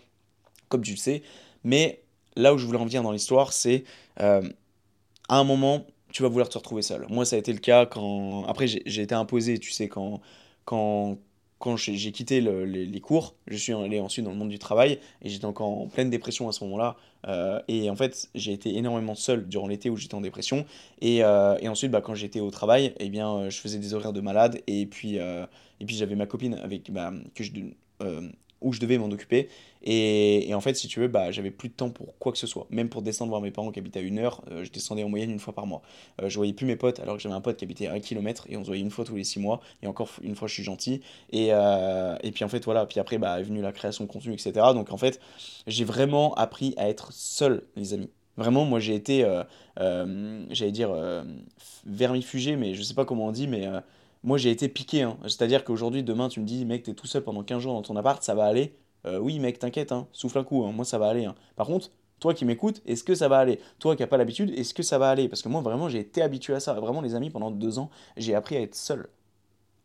[0.70, 1.24] comme tu le sais.
[1.68, 2.02] Mais
[2.38, 3.84] là où je voulais en venir dans l'histoire, c'est
[4.22, 4.42] euh,
[5.28, 7.06] à un moment, tu vas vouloir te retrouver seul.
[7.10, 8.46] Moi, ça a été le cas quand.
[8.46, 10.22] Après, j'ai été imposé, tu sais, quand,
[10.64, 11.18] quand
[11.60, 15.30] quand j'ai quitté les, cours, je suis allé ensuite dans le monde du travail et
[15.30, 16.98] j'étais encore en pleine dépression à ce moment-là.
[17.28, 20.66] Euh, et en fait, j'ai été énormément seul durant l'été où j'étais en dépression.
[21.02, 24.14] Et, euh, et ensuite, bah, quand j'étais au travail, eh bien, je faisais des horaires
[24.14, 24.62] de malade.
[24.68, 25.18] Et puis,
[25.84, 27.44] puis j'avais ma copine avec, bah, que
[28.62, 29.50] où je devais m'en occuper.
[29.84, 32.48] Et, en fait, si tu veux, bah, j'avais plus de temps pour quoi que ce
[32.48, 32.68] soit.
[32.70, 35.10] Même pour descendre voir mes parents qui habitaient à une heure, euh, je descendais en
[35.10, 35.82] moyenne une fois par mois.
[36.22, 38.00] Euh, je voyais plus mes potes alors que j'avais un pote qui habitait à un
[38.00, 39.62] kilomètre et on se voyait une fois tous les six mois.
[39.84, 41.02] Et encore une fois, je suis gentil.
[41.32, 42.86] Et, euh, et puis en fait, voilà.
[42.86, 44.52] Puis après, bah, est venue la création de contenu, etc.
[44.74, 45.22] Donc en fait,
[45.68, 48.10] j'ai vraiment appris à être seul, les amis.
[48.36, 49.26] Vraiment, moi j'ai été,
[49.78, 50.92] j'allais dire,
[51.88, 53.68] vermifugé, mais je sais pas comment on dit, mais
[54.28, 55.04] moi j'ai été piqué.
[55.04, 55.18] Hein.
[55.24, 57.96] C'est-à-dire qu'aujourd'hui, demain, tu me dis, mec, t'es tout seul pendant 15 jours dans ton
[57.96, 58.76] appart, ça va aller.
[59.06, 61.30] Euh, oui, mec, t'inquiète, hein, souffle un coup, hein, moi ça va aller.
[61.56, 63.62] Par contre, toi qui m'écoutes, est-ce que ça va aller?
[63.80, 65.30] Toi qui n'as pas l'habitude, est-ce que ça va aller?
[65.30, 66.74] Parce que moi, vraiment, j'ai été habitué à ça.
[66.74, 69.08] Vraiment, les amis, pendant deux ans, j'ai appris à être seul.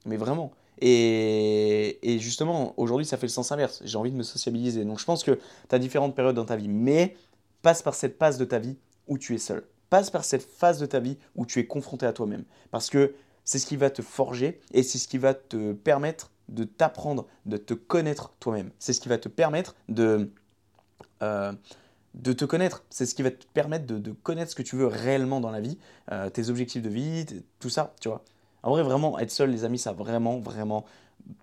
[0.07, 0.51] Mais vraiment.
[0.81, 3.81] Et, et justement, aujourd'hui, ça fait le sens inverse.
[3.85, 4.85] J'ai envie de me sociabiliser.
[4.85, 5.39] Donc, je pense que
[5.69, 6.69] tu as différentes périodes dans ta vie.
[6.69, 7.15] Mais
[7.61, 8.77] passe par cette phase de ta vie
[9.07, 9.63] où tu es seul.
[9.89, 12.45] Passe par cette phase de ta vie où tu es confronté à toi-même.
[12.73, 13.15] Parce que
[13.45, 17.27] c'est ce qui va te forger et c'est ce qui va te permettre de t'apprendre,
[17.47, 18.71] de te connaître toi-même.
[18.79, 20.31] C'est ce qui va te permettre de,
[21.23, 21.53] euh,
[22.15, 22.85] de te connaître.
[22.91, 25.61] C'est ce qui va te permettre de, connaître ce que tu veux réellement dans la
[25.61, 25.79] vie,
[26.11, 27.27] euh, tes objectifs de vie,
[27.59, 28.23] tout ça, tu vois.
[28.63, 30.85] En vrai, vraiment, être seul, les amis, ça a vraiment, vraiment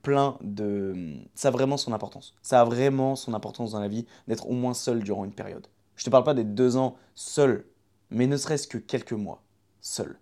[0.04, 1.18] plein de...
[1.36, 2.34] Ça a vraiment son importance.
[2.42, 5.68] Ça a vraiment son importance dans la vie d'être au moins seul durant une période.
[5.96, 7.66] Je te parle pas d'être deux ans seul,
[8.10, 9.42] mais ne serait-ce que quelques mois
[9.82, 10.18] seul.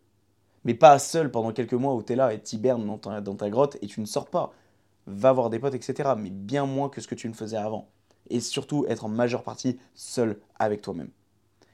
[0.67, 3.49] Mais pas seul pendant quelques mois où tu es là et t'hibernes dans dans ta
[3.49, 4.53] grotte et tu ne sors pas
[5.07, 6.09] va voir des potes, etc.
[6.17, 7.87] Mais bien moins que ce que tu ne faisais avant.
[8.29, 11.09] Et surtout être en majeure partie seul avec toi-même.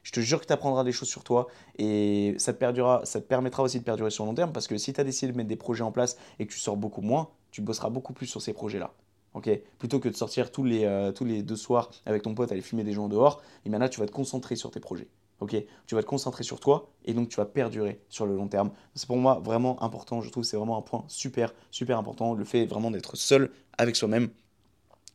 [0.03, 3.25] Je te jure que tu apprendras des choses sur toi et ça te, ça te
[3.25, 5.49] permettra aussi de perdurer sur long terme parce que si tu as décidé de mettre
[5.49, 8.41] des projets en place et que tu sors beaucoup moins, tu bosseras beaucoup plus sur
[8.41, 8.93] ces projets-là.
[9.33, 9.49] ok?
[9.79, 12.61] Plutôt que de sortir tous les, euh, tous les deux soirs avec ton pote, aller
[12.61, 15.07] fumer des gens dehors, et là tu vas te concentrer sur tes projets.
[15.39, 15.55] Ok
[15.87, 18.71] tu vas te concentrer sur toi et donc tu vas perdurer sur le long terme.
[18.95, 22.33] C'est pour moi vraiment important, je trouve c'est vraiment un point super, super important.
[22.33, 24.29] Le fait vraiment d'être seul avec soi-même,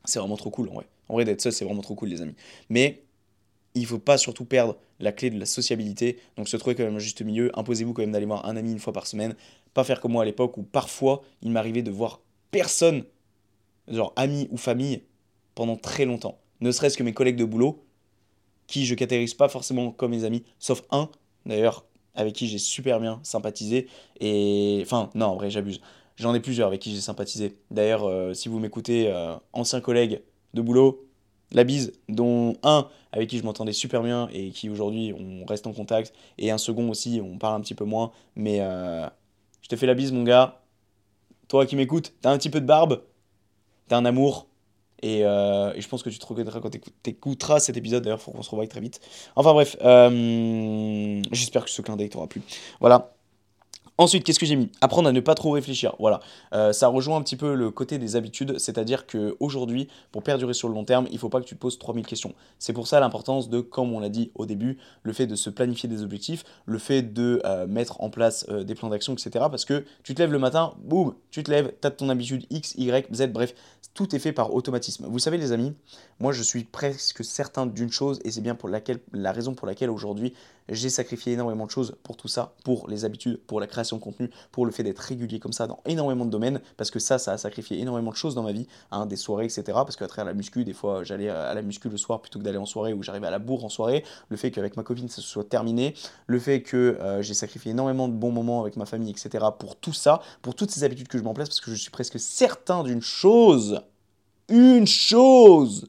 [0.05, 0.87] c'est vraiment trop cool en vrai.
[1.09, 2.35] En vrai, d'être seul, c'est vraiment trop cool, les amis.
[2.69, 3.03] Mais
[3.75, 6.19] il ne faut pas surtout perdre la clé de la sociabilité.
[6.37, 7.51] Donc se trouver quand même un juste milieu.
[7.59, 9.35] Imposez-vous quand même d'aller voir un ami une fois par semaine.
[9.75, 13.05] Pas faire comme moi à l'époque où parfois il m'arrivait de voir personne,
[13.87, 15.03] genre ami ou famille,
[15.55, 16.39] pendant très longtemps.
[16.61, 17.85] Ne serait-ce que mes collègues de boulot,
[18.69, 21.09] qui je catégorise pas forcément comme mes amis, sauf un,
[21.45, 23.89] d'ailleurs, avec qui j'ai super bien sympathisé.
[24.21, 25.81] Et enfin, non, en vrai, j'abuse.
[26.17, 27.57] J'en ai plusieurs avec qui j'ai sympathisé.
[27.71, 30.23] D'ailleurs, euh, si vous m'écoutez, euh, anciens collègues
[30.55, 31.09] de boulot,
[31.53, 35.67] la bise, dont un avec qui je m'entendais super bien et qui aujourd'hui on reste
[35.67, 39.07] en contact, et un second aussi, on parle un petit peu moins, mais euh,
[39.63, 40.61] je te fais la bise, mon gars.
[41.47, 43.03] Toi qui m'écoutes, t'as un petit peu de barbe,
[43.87, 44.48] t'as un amour,
[45.05, 48.03] euh, et, je pense que tu te reconnaîtras quand tu écouteras cet épisode.
[48.03, 49.01] D'ailleurs, il faut qu'on se revoie très vite.
[49.37, 52.43] Enfin bref, euh, j'espère que ce clin d'œil t'aura plu.
[52.81, 53.13] Voilà.
[54.01, 54.71] Ensuite, qu'est-ce que j'ai mis?
[54.81, 55.97] Apprendre à ne pas trop réfléchir.
[55.99, 56.21] Voilà,
[56.53, 60.69] euh, ça rejoint un petit peu le côté des habitudes, c'est-à-dire qu'aujourd'hui, pour perdurer sur
[60.69, 62.33] le long terme, il ne faut pas que tu te poses 3000 questions.
[62.61, 65.51] C'est pour ça l'importance de, comme on l'a dit au début, le fait de se
[65.51, 69.47] planifier des objectifs, le fait de mettre en place des plans d'action, etc.
[69.51, 72.47] Parce que tu te lèves le matin, boum, tu te lèves, tu as ton habitude
[72.51, 73.53] X, Y, Z, bref,
[73.95, 75.07] tout est fait par automatisme.
[75.09, 75.75] Vous savez les amis,
[76.21, 79.91] moi je suis presque certain d'une chose et c'est bien pour la raison pour laquelle
[79.91, 80.35] aujourd'hui
[80.69, 84.03] j'ai sacrifié énormément de choses pour tout ça, pour les habitudes, pour la création de
[84.03, 87.19] contenu, pour le fait d'être régulier comme ça dans énormément de domaines, parce que ça,
[87.19, 89.63] ça a sacrifié énormément de choses dans ma vie, hein, des soirées, etc.
[89.67, 92.45] Parce qu'à travers la muscu, des fois j'allais à la muscu le soir plutôt que
[92.45, 95.09] d'aller en soirée ou j'arrivais à la bourre en soirée, le fait qu'avec ma copine
[95.09, 95.95] ça soit terminé,
[96.27, 99.45] le fait que euh, j'ai sacrifié énormément de bons moments avec ma famille, etc.
[99.59, 101.91] pour tout ça, pour toutes ces habitudes que je m'en place, parce que je suis
[101.91, 103.83] presque certain d'une chose
[104.49, 105.89] une chose,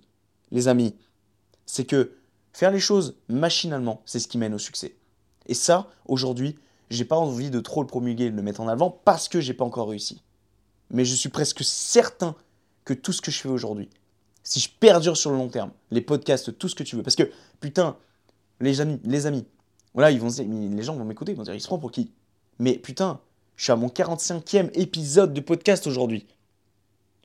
[0.52, 0.96] les amis,
[1.66, 2.12] c'est que
[2.60, 4.98] faire les choses machinalement, c'est ce qui mène au succès.
[5.48, 6.58] Et ça, aujourd'hui,
[6.90, 9.54] j'ai pas envie de trop le promulguer de le mettre en avant parce que j'ai
[9.54, 10.22] pas encore réussi.
[10.92, 12.36] Mais je suis presque certain
[12.84, 13.90] que tout ce que je fais aujourd'hui,
[14.44, 17.16] si je perdure sur le long terme, les podcasts, tout ce que tu veux, parce
[17.16, 17.32] que
[17.62, 17.96] putain,
[18.60, 19.46] les amis, les amis,
[19.94, 22.12] voilà, ils vont les gens vont m'écouter, ils vont dire, il se prend pour qui?
[22.60, 23.22] Mais putain,
[23.56, 26.28] je suis à mon 45e épisode de podcast aujourd'hui.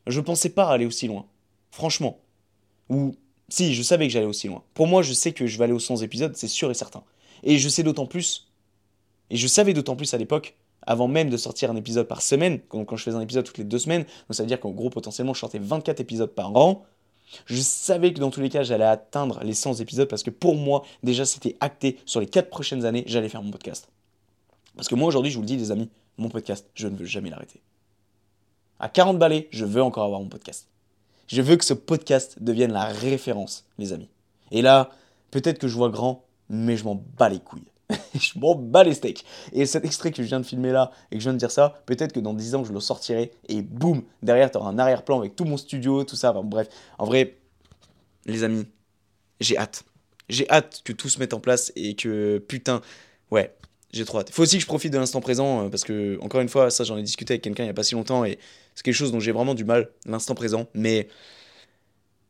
[0.07, 1.27] Je pensais pas aller aussi loin.
[1.73, 2.21] Franchement.
[2.89, 3.17] Ou
[3.49, 4.63] si, je savais que j'allais aussi loin.
[4.75, 7.03] Pour moi, je sais que je vais aller aux 100 épisodes, c'est sûr et certain.
[7.43, 8.49] Et je sais d'autant plus,
[9.31, 12.61] et je savais d'autant plus à l'époque, avant même de sortir un épisode par semaine,
[12.69, 14.91] quand, je faisais un épisode toutes les deux semaines, donc ça veut dire qu'en gros,
[14.91, 16.85] potentiellement, je sortais 24 épisodes par an.
[17.47, 20.57] Je savais que dans tous les cas, j'allais atteindre les 100 épisodes parce que pour
[20.57, 23.89] moi, déjà, c'était acté sur les 4 prochaines années, j'allais faire mon podcast.
[24.77, 25.89] Parce que moi, aujourd'hui, je vous le dis, les amis,
[26.19, 27.63] mon podcast, je ne veux jamais l'arrêter.
[28.79, 30.69] À 40 balais, je veux encore avoir mon podcast.
[31.27, 34.09] Je veux que ce podcast devienne la référence, les amis.
[34.51, 34.91] Et là,
[35.31, 37.65] peut-être que je vois grand, mais je m'en bats les couilles.
[38.15, 39.25] je m'en bats les steaks.
[39.53, 41.51] Et cet extrait que je viens de filmer là et que je viens de dire
[41.51, 44.79] ça, peut-être que dans 10 ans, je le sortirai et boum, derrière, tu auras un
[44.79, 46.33] arrière-plan avec tout mon studio, tout ça.
[46.33, 46.69] bref,
[46.99, 47.39] en vrai,
[48.27, 48.67] les amis,
[49.41, 49.85] j'ai hâte.
[50.29, 52.81] J'ai hâte que tout se mette en place et que putain,
[53.31, 53.55] ouais,
[53.93, 54.31] j'ai trop hâte.
[54.31, 56.71] Il faut aussi que je profite de l'instant présent euh, parce que, encore une fois,
[56.71, 58.39] ça j'en ai discuté avec quelqu'un il n'y a pas si longtemps et
[58.75, 60.69] c'est quelque chose dont j'ai vraiment du mal, l'instant présent.
[60.75, 61.09] Mais.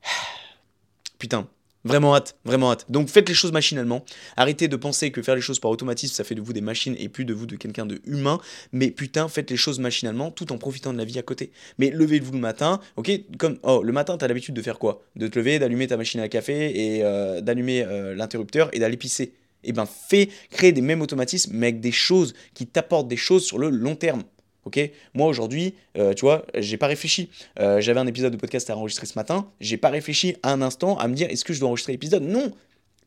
[1.19, 1.49] Putain,
[1.87, 2.87] Vraiment hâte, vraiment hâte.
[2.89, 4.07] Donc faites les choses machinalement.
[4.39, 6.97] Arrêtez de penser que faire les choses par automatisme, ça fait de vous des machines
[6.99, 8.41] et plus de vous de quelqu'un de humain.
[8.73, 11.53] Mais putain, faites les choses machinalement tout en profitant de la vie à côté.
[11.79, 15.03] Mais levez-vous le matin, ok Comme, oh, le matin, t'as l'habitude de faire quoi?
[15.15, 18.97] De te lever, d'allumer ta machine à café et euh, d'allumer euh, l'interrupteur et d'aller
[18.97, 19.35] pisser.
[19.63, 23.45] Eh ben, fais, créer des mêmes automatismes, mais avec des choses qui t'apportent des choses
[23.45, 24.23] sur le long terme.
[24.65, 24.81] Ok?
[25.15, 27.31] Moi aujourd'hui, euh, tu vois, j'ai pas réfléchi.
[27.61, 29.51] Euh, j'avais un épisode de podcast à enregistrer ce matin.
[29.61, 32.23] J'ai pas réfléchi un instant à me dire est-ce que je dois enregistrer l'épisode?
[32.23, 32.53] Non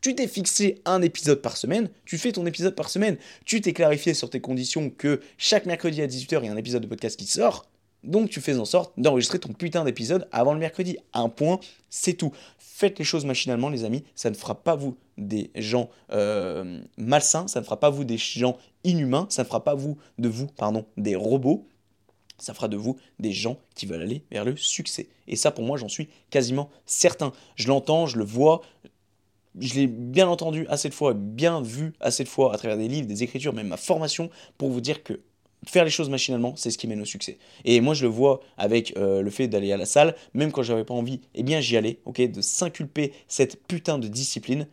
[0.00, 3.72] tu t'es fixé un épisode par semaine, tu fais ton épisode par semaine, tu t'es
[3.72, 6.86] clarifié sur tes conditions que chaque mercredi à 18h, il y a un épisode de
[6.86, 7.66] podcast qui sort,
[8.04, 10.98] donc tu fais en sorte d'enregistrer ton putain d'épisode avant le mercredi.
[11.14, 11.58] Un point,
[11.90, 12.32] c'est tout.
[12.58, 14.04] Faites les choses machinalement, les amis.
[14.14, 18.18] Ça ne fera pas vous des gens euh, malsains, ça ne fera pas vous des
[18.18, 21.66] gens inhumains, ça ne fera pas vous de vous, pardon, des robots.
[22.40, 25.08] Ça fera de vous des gens qui veulent aller vers le succès.
[25.26, 27.32] Et ça, pour moi, j'en suis quasiment certain.
[27.56, 28.62] Je l'entends, je le vois,
[29.60, 32.88] je l'ai bien entendu assez de fois, bien vu assez de fois à travers des
[32.88, 35.20] livres, des écritures, même ma formation, pour vous dire que
[35.66, 37.38] faire les choses machinalement, c'est ce qui mène au succès.
[37.64, 40.62] Et moi, je le vois avec euh, le fait d'aller à la salle, même quand
[40.62, 44.68] j'avais pas envie, eh bien, j'y allais, ok, de s'inculper cette putain de discipline.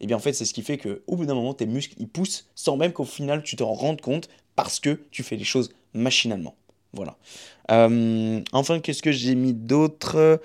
[0.00, 1.94] Eh bien, en fait, c'est ce qui fait que, au bout d'un moment, tes muscles
[1.98, 5.44] ils poussent sans même qu'au final tu te rendes compte parce que tu fais les
[5.44, 6.54] choses machinalement.
[6.92, 7.16] Voilà.
[7.70, 10.40] Euh, enfin, qu'est-ce que j'ai mis d'autre?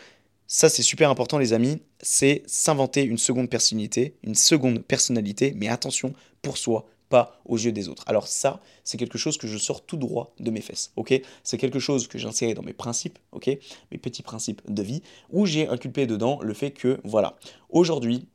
[0.48, 1.82] Ça, c'est super important, les amis.
[2.02, 7.72] C'est s'inventer une seconde personnalité, une seconde personnalité, mais attention pour soi, pas aux yeux
[7.72, 8.04] des autres.
[8.08, 11.22] Alors ça, c'est quelque chose que je sors tout droit de mes fesses, ok?
[11.44, 13.58] C'est quelque chose que j'ai inséré dans mes principes, ok?
[13.92, 15.02] Mes petits principes de vie,
[15.32, 17.38] où j'ai inculpé dedans le fait que, voilà,
[17.70, 18.28] aujourd'hui,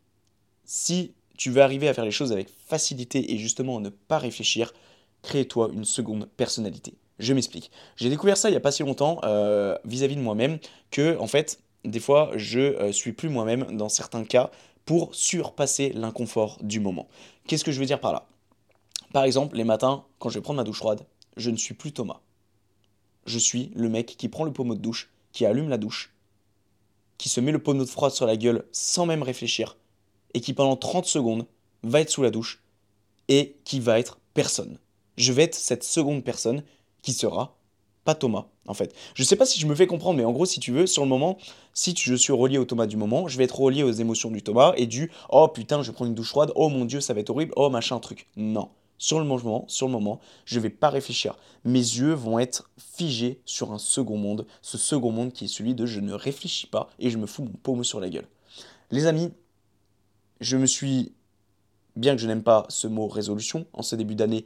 [0.69, 4.75] si tu veux arriver à faire les choses avec facilité et justement ne pas réfléchir,
[5.23, 6.95] crée-toi une seconde personnalité.
[7.19, 7.71] Je m'explique.
[7.97, 10.59] J'ai découvert ça il n'y a pas si longtemps euh, vis-à-vis de moi-même
[10.91, 14.51] que, en fait, des fois, je euh, suis plus moi-même dans certains cas
[14.85, 17.09] pour surpasser l'inconfort du moment.
[17.47, 18.29] Qu'est-ce que je veux dire par là?
[19.15, 21.07] Par exemple, les matins, quand je vais prendre ma douche froide,
[21.39, 22.21] je ne suis plus Thomas.
[23.25, 26.13] Je suis le mec qui prend le pommeau de douche, qui allume la douche,
[27.17, 29.78] qui se met le pommeau de froide sur la gueule sans même réfléchir,
[30.35, 31.47] et qui pendant 30 secondes
[31.83, 32.63] va être sous la douche,
[33.29, 34.79] et qui va être personne.
[35.17, 36.63] Je vais être cette seconde personne
[37.03, 37.57] qui sera
[38.05, 38.95] pas Thomas, en fait.
[39.15, 41.03] Je sais pas si je me fais comprendre, mais en gros, si tu veux, sur
[41.03, 41.37] le moment,
[41.75, 44.43] si je suis relié au Thomas du moment, je vais être relié aux émotions du
[44.43, 47.21] Thomas et du oh putain, je prends une douche froide, oh mon dieu, ça va
[47.21, 48.27] être horrible, oh machin truc.
[48.37, 51.37] Non sur le moment, sur le moment, je vais pas réfléchir.
[51.65, 55.75] Mes yeux vont être figés sur un second monde, ce second monde qui est celui
[55.75, 58.27] de je ne réfléchis pas et je me fous mon paume sur la gueule.
[58.91, 59.31] Les amis,
[60.41, 61.13] je me suis,
[61.97, 64.45] bien que je n'aime pas ce mot résolution, en ce début d'année,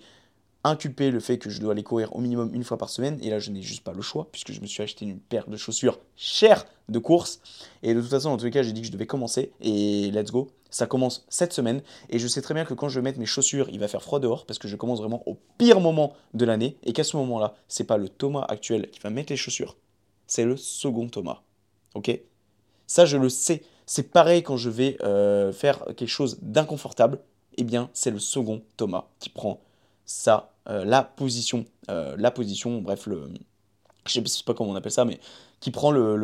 [0.65, 3.31] inculpé le fait que je dois aller courir au minimum une fois par semaine, et
[3.31, 5.57] là je n'ai juste pas le choix, puisque je me suis acheté une paire de
[5.57, 7.41] chaussures chères de course,
[7.83, 10.11] et de toute façon, dans tous les cas, j'ai dit que je devais commencer, et
[10.13, 13.03] let's go, ça commence cette semaine, et je sais très bien que quand je vais
[13.03, 15.81] mettre mes chaussures, il va faire froid dehors, parce que je commence vraiment au pire
[15.81, 19.33] moment de l'année, et qu'à ce moment-là, c'est pas le Thomas actuel qui va mettre
[19.33, 19.77] les chaussures,
[20.27, 21.43] c'est le second Thomas,
[21.95, 22.21] ok?
[22.87, 27.19] Ça, je le sais, c'est pareil quand je vais euh, faire quelque chose d'inconfortable,
[27.57, 29.61] eh bien, c'est le second Thomas qui prend
[30.07, 33.29] ça euh, la position, euh, la position, bref, le,
[34.07, 35.19] je sais pas comment on appelle ça, mais
[35.61, 36.17] qui prend le,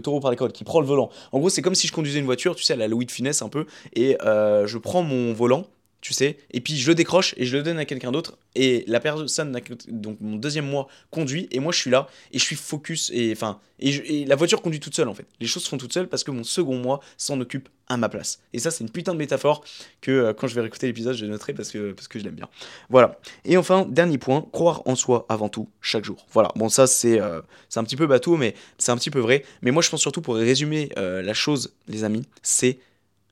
[0.00, 1.10] taureau, par les cordes, qui prend le volant.
[1.32, 3.10] En gros, c'est comme si je conduisais une voiture, tu sais, à la Louis de
[3.10, 5.64] finesse un peu, et euh, je prends mon volant,
[6.04, 8.84] tu sais, et puis je le décroche et je le donne à quelqu'un d'autre, et
[8.86, 12.56] la personne, donc mon deuxième mois, conduit, et moi je suis là, et je suis
[12.56, 15.24] focus, et enfin, et, la voiture conduit toute seule en fait.
[15.40, 18.10] Les choses se font toutes seules parce que mon second mois s'en occupe à ma
[18.10, 18.42] place.
[18.52, 19.64] Et ça, c'est une putain de métaphore
[20.02, 22.34] que euh, quand je vais réécouter l'épisode, je noterai parce que, parce que je l'aime
[22.34, 22.50] bien.
[22.90, 23.18] Voilà.
[23.46, 26.26] Et enfin, dernier point, croire en soi avant tout, chaque jour.
[26.32, 26.50] Voilà.
[26.54, 27.40] Bon, ça, c'est euh,
[27.76, 29.42] un petit peu bateau, mais c'est un petit peu vrai.
[29.62, 32.78] Mais moi, je pense surtout pour résumer euh, la chose, les amis, c'est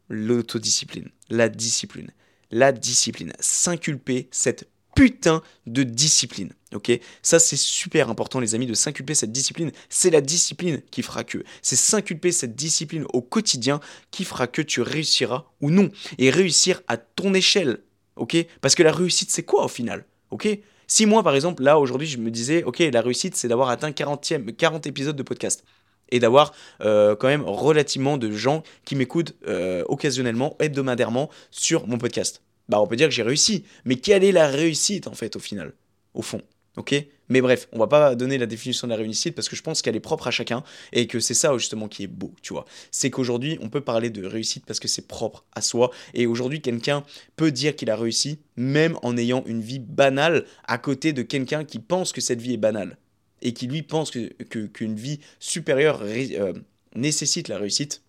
[0.09, 2.11] l'autodiscipline, la discipline
[2.53, 3.33] la discipline.
[3.41, 6.53] S'inculper cette putain de discipline.
[6.75, 6.93] Ok?
[7.23, 9.73] Ça, c'est super important, les amis, de s'inculper cette discipline.
[9.89, 11.43] C'est la discipline qui fera que.
[11.63, 13.81] C'est s'inculper cette discipline au quotidien
[14.11, 15.91] qui fera que tu réussiras ou non.
[16.19, 17.83] Et réussir à ton échelle.
[18.17, 18.37] Ok?
[18.61, 20.49] Parce que la réussite, c'est quoi au final Ok?
[20.87, 23.93] Si moi, par exemple, là, aujourd'hui, je me disais, ok, la réussite, c'est d'avoir atteint
[23.93, 25.65] 40, 40 épisodes de podcast
[26.13, 26.53] et d'avoir
[26.83, 32.43] euh, quand même relativement de gens qui m'écoutent euh, occasionnellement, hebdomadairement sur mon podcast.
[32.69, 33.65] Bah, on peut dire que j'ai réussi.
[33.85, 35.73] Mais quelle est la réussite, en fait, au final?
[36.15, 36.43] Au fond.
[36.77, 36.95] Ok?
[37.29, 39.83] Mais bref, on va pas donner la définition de la réussite parce que je pense
[39.83, 42.65] qu'elle est propre à chacun et que c'est ça justement qui est beau, tu vois.
[42.91, 46.61] C'est qu'aujourd'hui, on peut parler de réussite parce que c'est propre à soi et aujourd'hui,
[46.61, 47.05] quelqu'un
[47.37, 51.65] peut dire qu'il a réussi même en ayant une vie banale à côté de quelqu'un
[51.65, 52.97] qui pense que cette vie est banale
[53.43, 56.53] et qui lui pense qu'une vie supérieure euh,
[56.95, 58.03] nécessite la réussite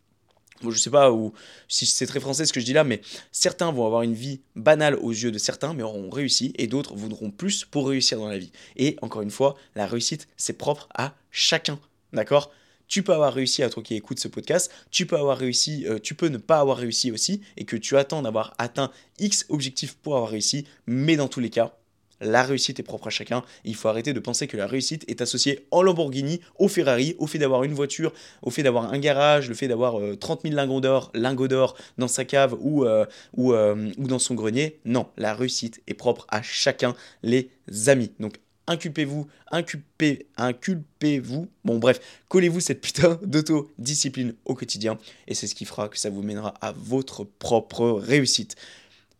[0.71, 1.11] je sais pas
[1.67, 4.41] si c'est très français ce que je dis là, mais certains vont avoir une vie
[4.55, 8.29] banale aux yeux de certains, mais auront réussi, et d'autres voudront plus pour réussir dans
[8.29, 8.51] la vie.
[8.75, 11.79] Et encore une fois, la réussite, c'est propre à chacun,
[12.13, 12.51] d'accord?
[12.87, 15.99] Tu peux avoir réussi à toi qui écoutes ce podcast, tu peux avoir réussi, euh,
[15.99, 19.95] tu peux ne pas avoir réussi aussi, et que tu attends d'avoir atteint X objectifs
[19.95, 21.75] pour avoir réussi, mais dans tous les cas,
[22.21, 23.43] la réussite est propre à chacun.
[23.65, 27.27] il faut arrêter de penser que la réussite est associée en Lamborghini, au Ferrari, au
[27.27, 30.81] fait d'avoir une voiture, au fait d'avoir un garage, le fait d'avoir 30 000 lingots
[30.81, 33.05] d'or, lingots d'or dans sa cave ou, euh,
[33.37, 34.79] euh, ou, dans son grenier.
[34.85, 37.49] Non, la réussite est propre à chacun, les
[37.87, 38.11] amis.
[38.19, 38.35] Donc
[38.67, 41.47] inculpez-vous, inculpez, inculpez-vous.
[41.65, 41.99] Bon bref,
[42.29, 44.97] collez-vous cette putain d'autodiscipline au quotidien
[45.27, 48.55] et c'est ce qui fera que ça vous mènera à votre propre réussite.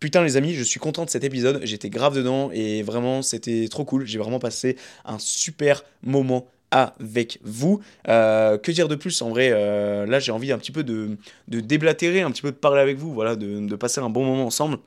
[0.04, 3.70] Putain les amis, je suis content de cet épisode, j'étais grave dedans et vraiment c'était
[3.70, 4.76] trop cool, j'ai vraiment passé
[5.06, 7.80] un super moment avec vous.
[8.10, 11.18] Euh, que dire de plus En vrai, euh, là j'ai envie un petit peu de,
[11.48, 14.46] de, déblatérer, un petit peu de parler avec vous, voilà, de, passer un bon moment
[14.46, 14.78] ensemble.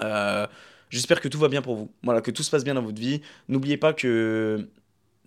[0.00, 0.48] Euh,
[0.88, 1.92] j'espère que tout va bien pour vous.
[2.02, 3.20] Voilà, que tout se passe bien dans votre vie.
[3.48, 4.68] N'oubliez pas que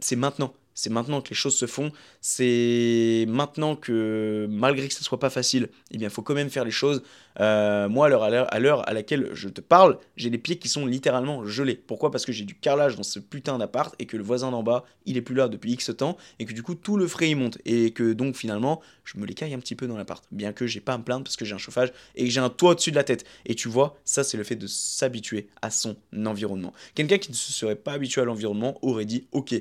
[0.02, 0.54] c'est maintenant.
[0.76, 1.92] C'est maintenant que les choses se font.
[2.22, 6.66] C'est maintenant que, malgré que ce soit pas facile, eh il faut quand même faire
[6.66, 7.04] les choses.
[7.40, 11.46] Euh, moi, à l'heure à, laquelle je te parle, j'ai les pieds qui sont littéralement
[11.46, 11.76] gelés.
[11.76, 12.12] Pourquoi?
[12.12, 14.86] Parce que j'ai du carrelage dans ce putain d'appart et que le voisin d'en bas,
[15.06, 17.36] il est plus là depuis X temps et que du coup, tout le frais il
[17.36, 17.58] monte.
[17.66, 20.24] Et que donc, finalement, je me les caille un petit peu dans l'appart.
[20.32, 22.40] Bien que j'ai pas à me plaindre parce que j'ai un chauffage et que j'ai
[22.40, 23.26] un toit au-dessus de la tête.
[23.46, 25.96] Et tu vois, ça, c'est le fait de s'habituer à son
[26.26, 26.74] environnement.
[26.96, 29.54] Quelqu'un qui ne se serait pas habitué à l'environnement aurait dit Ok,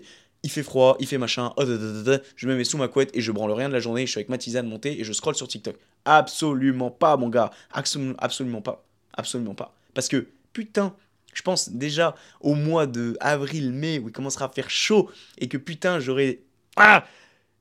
[0.43, 3.30] il fait froid, il fait machin, oh, je me mets sous ma couette et je
[3.32, 5.47] branle rien de la journée, je suis avec ma tisane montée et je scroll sur
[5.49, 5.76] TikTok.
[6.05, 7.51] Absolument pas, mon gars.
[7.72, 8.84] Absolument, pas.
[9.14, 9.74] Absolument pas.
[9.95, 10.95] Parce que, putain,
[11.32, 15.49] je pense déjà au mois de avril, mai, où il commencera à faire chaud et
[15.49, 16.43] que putain, j'aurai.
[16.76, 17.05] Ah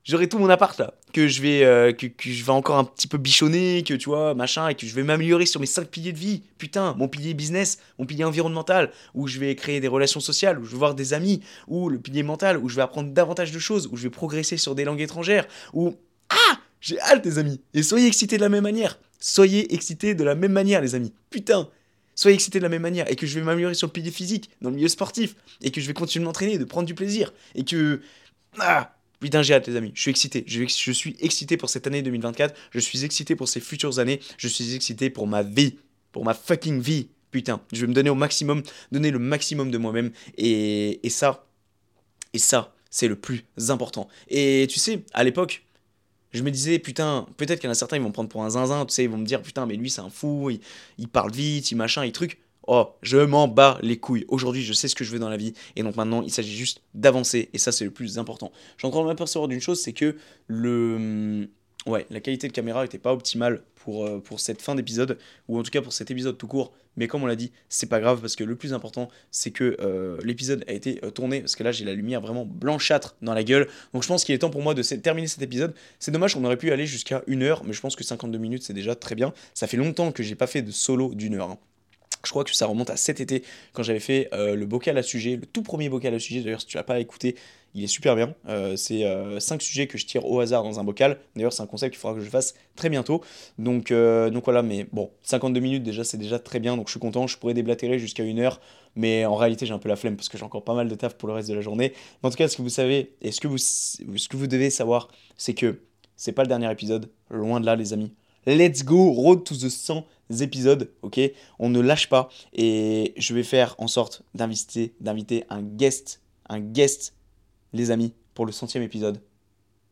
[0.04, 3.06] j'aurai tout mon appart là, que je vais euh, que, je vais encore un petit
[3.06, 6.12] peu bichonner, que tu vois, machin, et que je vais m'améliorer sur mes cinq piliers
[6.12, 6.42] de vie.
[6.58, 10.64] Putain, mon pilier business, mon pilier environnemental, où je vais créer des relations sociales, où
[10.64, 13.58] je vais voir des amis, ou le pilier mental, où je vais apprendre davantage de
[13.58, 15.94] choses, où je vais progresser sur des langues étrangères, où
[16.30, 17.60] ah, j'ai hâte les amis.
[17.74, 18.98] Et soyez excités de la même manière.
[19.20, 21.12] Soyez excités de la même manière les amis.
[21.30, 21.68] Putain,
[22.14, 24.50] soyez excités de la même manière et que je vais m'améliorer sur le pilier physique,
[24.60, 27.32] dans le milieu sportif, et que je vais continuer de m'entraîner, de prendre du plaisir,
[27.54, 28.00] et que
[28.58, 29.92] ah Putain, j'ai hâte, les amis.
[29.94, 30.42] Je suis excité.
[30.48, 32.56] Je, suis excité pour cette année 2024.
[32.72, 34.18] Je suis excité pour ces futures années.
[34.36, 35.78] Je suis excité pour ma vie.
[36.10, 37.06] Pour ma fucking vie.
[37.30, 40.10] Putain, je vais me donner au maximum, donner le maximum de moi-même.
[40.38, 41.46] Et, et ça,
[42.32, 44.08] et ça, c'est le plus important.
[44.26, 45.64] Et tu sais, à l'époque,
[46.32, 48.50] je me disais, putain, peut-être qu'il y en a certains, ils vont prendre pour un
[48.50, 50.50] zinzin, tu sais, ils vont me dire, putain, mais lui, c'est un fou,
[50.98, 52.41] il, parle vite, il machin, il truc.
[52.66, 54.24] Oh, je m'en bats les couilles.
[54.28, 55.52] Aujourd'hui, je sais ce que je veux dans la vie.
[55.74, 57.50] Et donc maintenant, il s'agit juste d'avancer.
[57.52, 58.52] Et ça, c'est le plus important.
[58.76, 61.48] Je suis en train de m'apercevoir d'une chose, c'est que le...
[61.84, 65.58] Ouais, la qualité de caméra n'était pas optimale pour, euh, pour cette fin d'épisode, ou
[65.58, 66.72] en tout cas pour cet épisode tout court.
[66.96, 69.76] Mais comme on l'a dit, c'est pas grave parce que le plus important, c'est que
[69.80, 71.40] euh, l'épisode a été euh, tourné.
[71.40, 73.66] Parce que là, j'ai la lumière vraiment blanchâtre dans la gueule.
[73.94, 75.74] Donc je pense qu'il est temps pour moi de terminer cet épisode.
[75.98, 78.62] C'est dommage, on aurait pu aller jusqu'à une heure, mais je pense que 52 minutes,
[78.62, 79.32] c'est déjà très bien.
[79.54, 81.50] Ça fait longtemps que j'ai pas fait de solo d'une heure.
[81.50, 81.58] Hein.
[82.24, 83.42] Je crois que ça remonte à cet été
[83.72, 86.40] quand j'avais fait euh, le bocal à sujet, le tout premier bocal à sujet.
[86.40, 87.36] D'ailleurs, si tu l'as pas écouté,
[87.74, 88.34] il est super bien.
[88.48, 89.00] Euh, c'est
[89.38, 91.18] 5 euh, sujets que je tire au hasard dans un bocal.
[91.34, 93.22] D'ailleurs, c'est un concept qu'il faudra que je fasse très bientôt.
[93.58, 96.76] Donc, donc voilà, mais bon, 52 minutes déjà, c'est déjà très bien.
[96.76, 97.26] Donc je suis content.
[97.26, 98.60] Je pourrais déblatérer jusqu'à une heure.
[98.94, 100.94] Mais en réalité, j'ai un peu la flemme parce que j'ai encore pas mal de
[100.94, 101.92] taf pour le reste de la journée.
[102.22, 104.46] Mais en tout cas, ce que vous savez et ce que vous, ce que vous
[104.46, 105.80] devez savoir, c'est que
[106.16, 107.10] c'est pas le dernier épisode.
[107.30, 108.12] Loin de là, les amis.
[108.46, 110.04] Let's go, road to the 100
[110.40, 111.20] épisodes, ok?
[111.58, 116.60] On ne lâche pas et je vais faire en sorte d'inviter, d'inviter un guest, un
[116.60, 117.14] guest,
[117.72, 119.20] les amis, pour le centième épisode.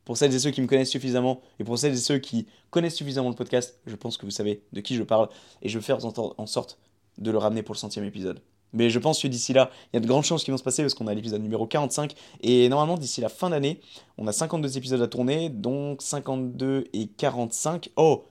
[0.05, 2.97] Pour celles et ceux qui me connaissent suffisamment et pour celles et ceux qui connaissent
[2.97, 5.29] suffisamment le podcast, je pense que vous savez de qui je parle
[5.63, 6.79] et je vais faire en sorte
[7.19, 8.41] de le ramener pour le centième épisode.
[8.73, 10.63] Mais je pense que d'ici là, il y a de grandes chances qui vont se
[10.63, 12.15] passer parce qu'on a l'épisode numéro 45.
[12.43, 13.81] Et normalement, d'ici la fin d'année,
[14.17, 17.91] on a 52 épisodes à tourner, donc 52 et 45.
[17.97, 18.25] Oh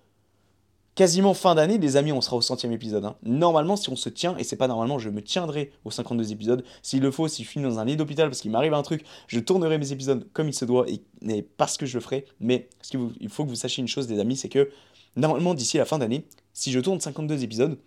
[0.99, 3.05] quasiment fin d'année, les amis, on sera au centième épisode.
[3.05, 3.15] hein.
[3.23, 6.61] Normalement, si on se tient, et c'est pas normalement, je me tiendrai aux 52 épisodes.
[6.83, 9.05] S'il le faut, si je finis dans un lit d'hôpital parce qu'il m'arrive un truc,
[9.27, 12.25] je tournerai mes épisodes comme il se doit et, et parce que je le ferai.
[12.41, 14.71] Mais ce qu'il il faut que vous sachiez une chose, les amis, c'est que
[15.15, 17.79] normalement, d'ici la fin d'année, si je tourne 52 épisodes,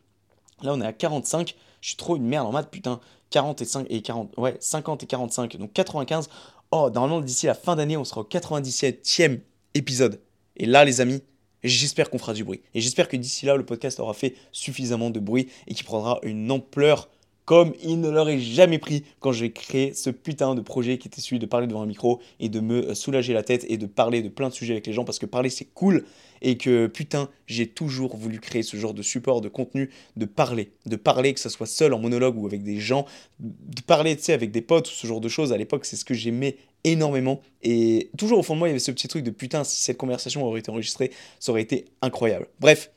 [0.62, 2.98] là on est à 45, je suis trop une merde en maths, putain.
[3.28, 6.30] 40 et 5 et 40, ouais, 50 et 45, donc 95.
[6.70, 9.40] Oh, normalement, d'ici la fin d'année, on sera au 97e
[9.74, 10.18] épisode.
[10.56, 11.22] Et là, les amis,
[11.68, 12.60] j'espère qu'on fera du bruit.
[12.74, 16.18] Et j'espère que d'ici là, le podcast aura fait suffisamment de bruit et qu'il prendra
[16.22, 17.08] une ampleur
[17.44, 21.20] comme il ne l'aurait jamais pris quand j'ai créé ce putain de projet qui était
[21.20, 24.22] celui de parler devant un micro et de me soulager la tête et de parler
[24.22, 26.04] de plein de sujets avec les gens parce que parler c'est cool
[26.40, 30.72] et que putain j'ai toujours voulu créer ce genre de support de contenu de parler
[30.86, 33.06] de parler que ce soit seul en monologue ou avec des gens
[33.40, 35.96] de parler tu sais avec des potes ou ce genre de choses à l'époque c'est
[35.96, 37.40] ce que j'aimais énormément.
[37.62, 39.82] Et toujours au fond de moi il y avait ce petit truc de putain si
[39.82, 42.46] cette conversation aurait été enregistrée ça aurait été incroyable.
[42.60, 42.90] Bref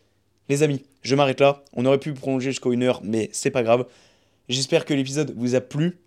[0.49, 1.63] les amis je m'arrête là.
[1.73, 3.85] On aurait pu prolonger jusqu'à une heure mais c'est pas grave.
[4.49, 5.97] J'espère que l'épisode vous a plu.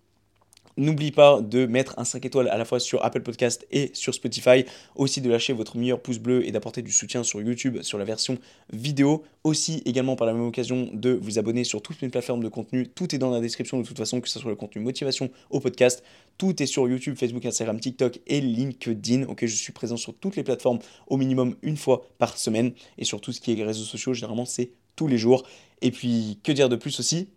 [0.78, 4.14] N'oubliez pas de mettre un 5 étoiles à la fois sur Apple Podcast et sur
[4.14, 4.64] Spotify.
[4.94, 8.04] Aussi de lâcher votre meilleur pouce bleu et d'apporter du soutien sur YouTube sur la
[8.04, 8.38] version
[8.72, 9.24] vidéo.
[9.42, 12.86] Aussi également par la même occasion de vous abonner sur toutes mes plateformes de contenu.
[12.86, 15.58] Tout est dans la description de toute façon, que ce soit le contenu motivation au
[15.58, 16.04] podcast.
[16.38, 19.24] Tout est sur YouTube, Facebook, Instagram, TikTok et LinkedIn.
[19.24, 22.70] Ok, je suis présent sur toutes les plateformes au minimum une fois par semaine.
[22.98, 25.42] Et sur tout ce qui est réseaux sociaux, généralement c'est tous les jours.
[25.82, 27.30] Et puis que dire de plus aussi?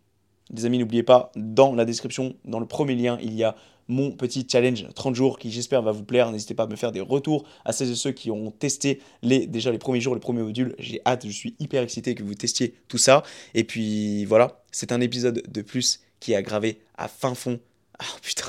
[0.50, 3.56] Les amis, n'oubliez pas, dans la description, dans le premier lien, il y a
[3.88, 6.32] mon petit challenge 30 jours qui j'espère va vous plaire.
[6.32, 9.48] N'hésitez pas à me faire des retours à celles et ceux qui ont testé les,
[9.48, 10.76] déjà les premiers jours, les premiers modules.
[10.80, 13.24] J'ai hâte, je suis hyper excité que vous testiez tout ça.
[13.54, 17.60] Et puis voilà, c'est un épisode de plus qui est aggravé à fin fond.
[18.00, 18.46] Ah putain,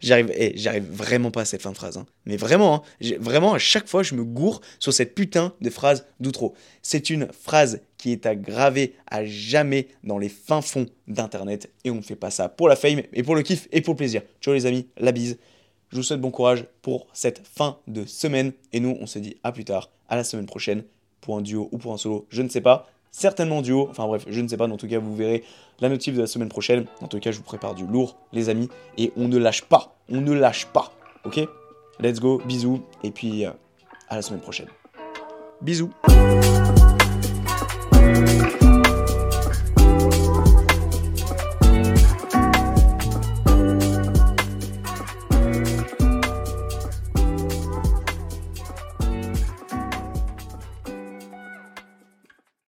[0.00, 1.96] J'arrive, j'arrive vraiment pas à cette fin de phrase.
[1.96, 2.06] hein.
[2.26, 6.06] Mais vraiment, hein, vraiment, à chaque fois, je me gourre sur cette putain de phrase
[6.20, 6.54] d'outro.
[6.82, 11.70] C'est une phrase qui est à graver à jamais dans les fins fonds d'Internet.
[11.84, 13.94] Et on ne fait pas ça pour la fame, et pour le kiff, et pour
[13.94, 14.22] le plaisir.
[14.40, 15.38] Ciao les amis, la bise.
[15.90, 18.52] Je vous souhaite bon courage pour cette fin de semaine.
[18.72, 20.84] Et nous, on se dit à plus tard, à la semaine prochaine,
[21.20, 22.90] pour un duo ou pour un solo, je ne sais pas.
[23.14, 25.44] Certainement duo, enfin bref, je ne sais pas, en tout cas, vous verrez
[25.80, 26.86] la notif de la semaine prochaine.
[27.02, 28.70] En tout cas, je vous prépare du lourd, les amis.
[28.96, 30.92] Et on ne lâche pas, on ne lâche pas.
[31.26, 31.46] Ok?
[32.00, 33.50] Let's go, bisous, et puis euh,
[34.08, 34.68] à la semaine prochaine.
[35.60, 35.90] Bisous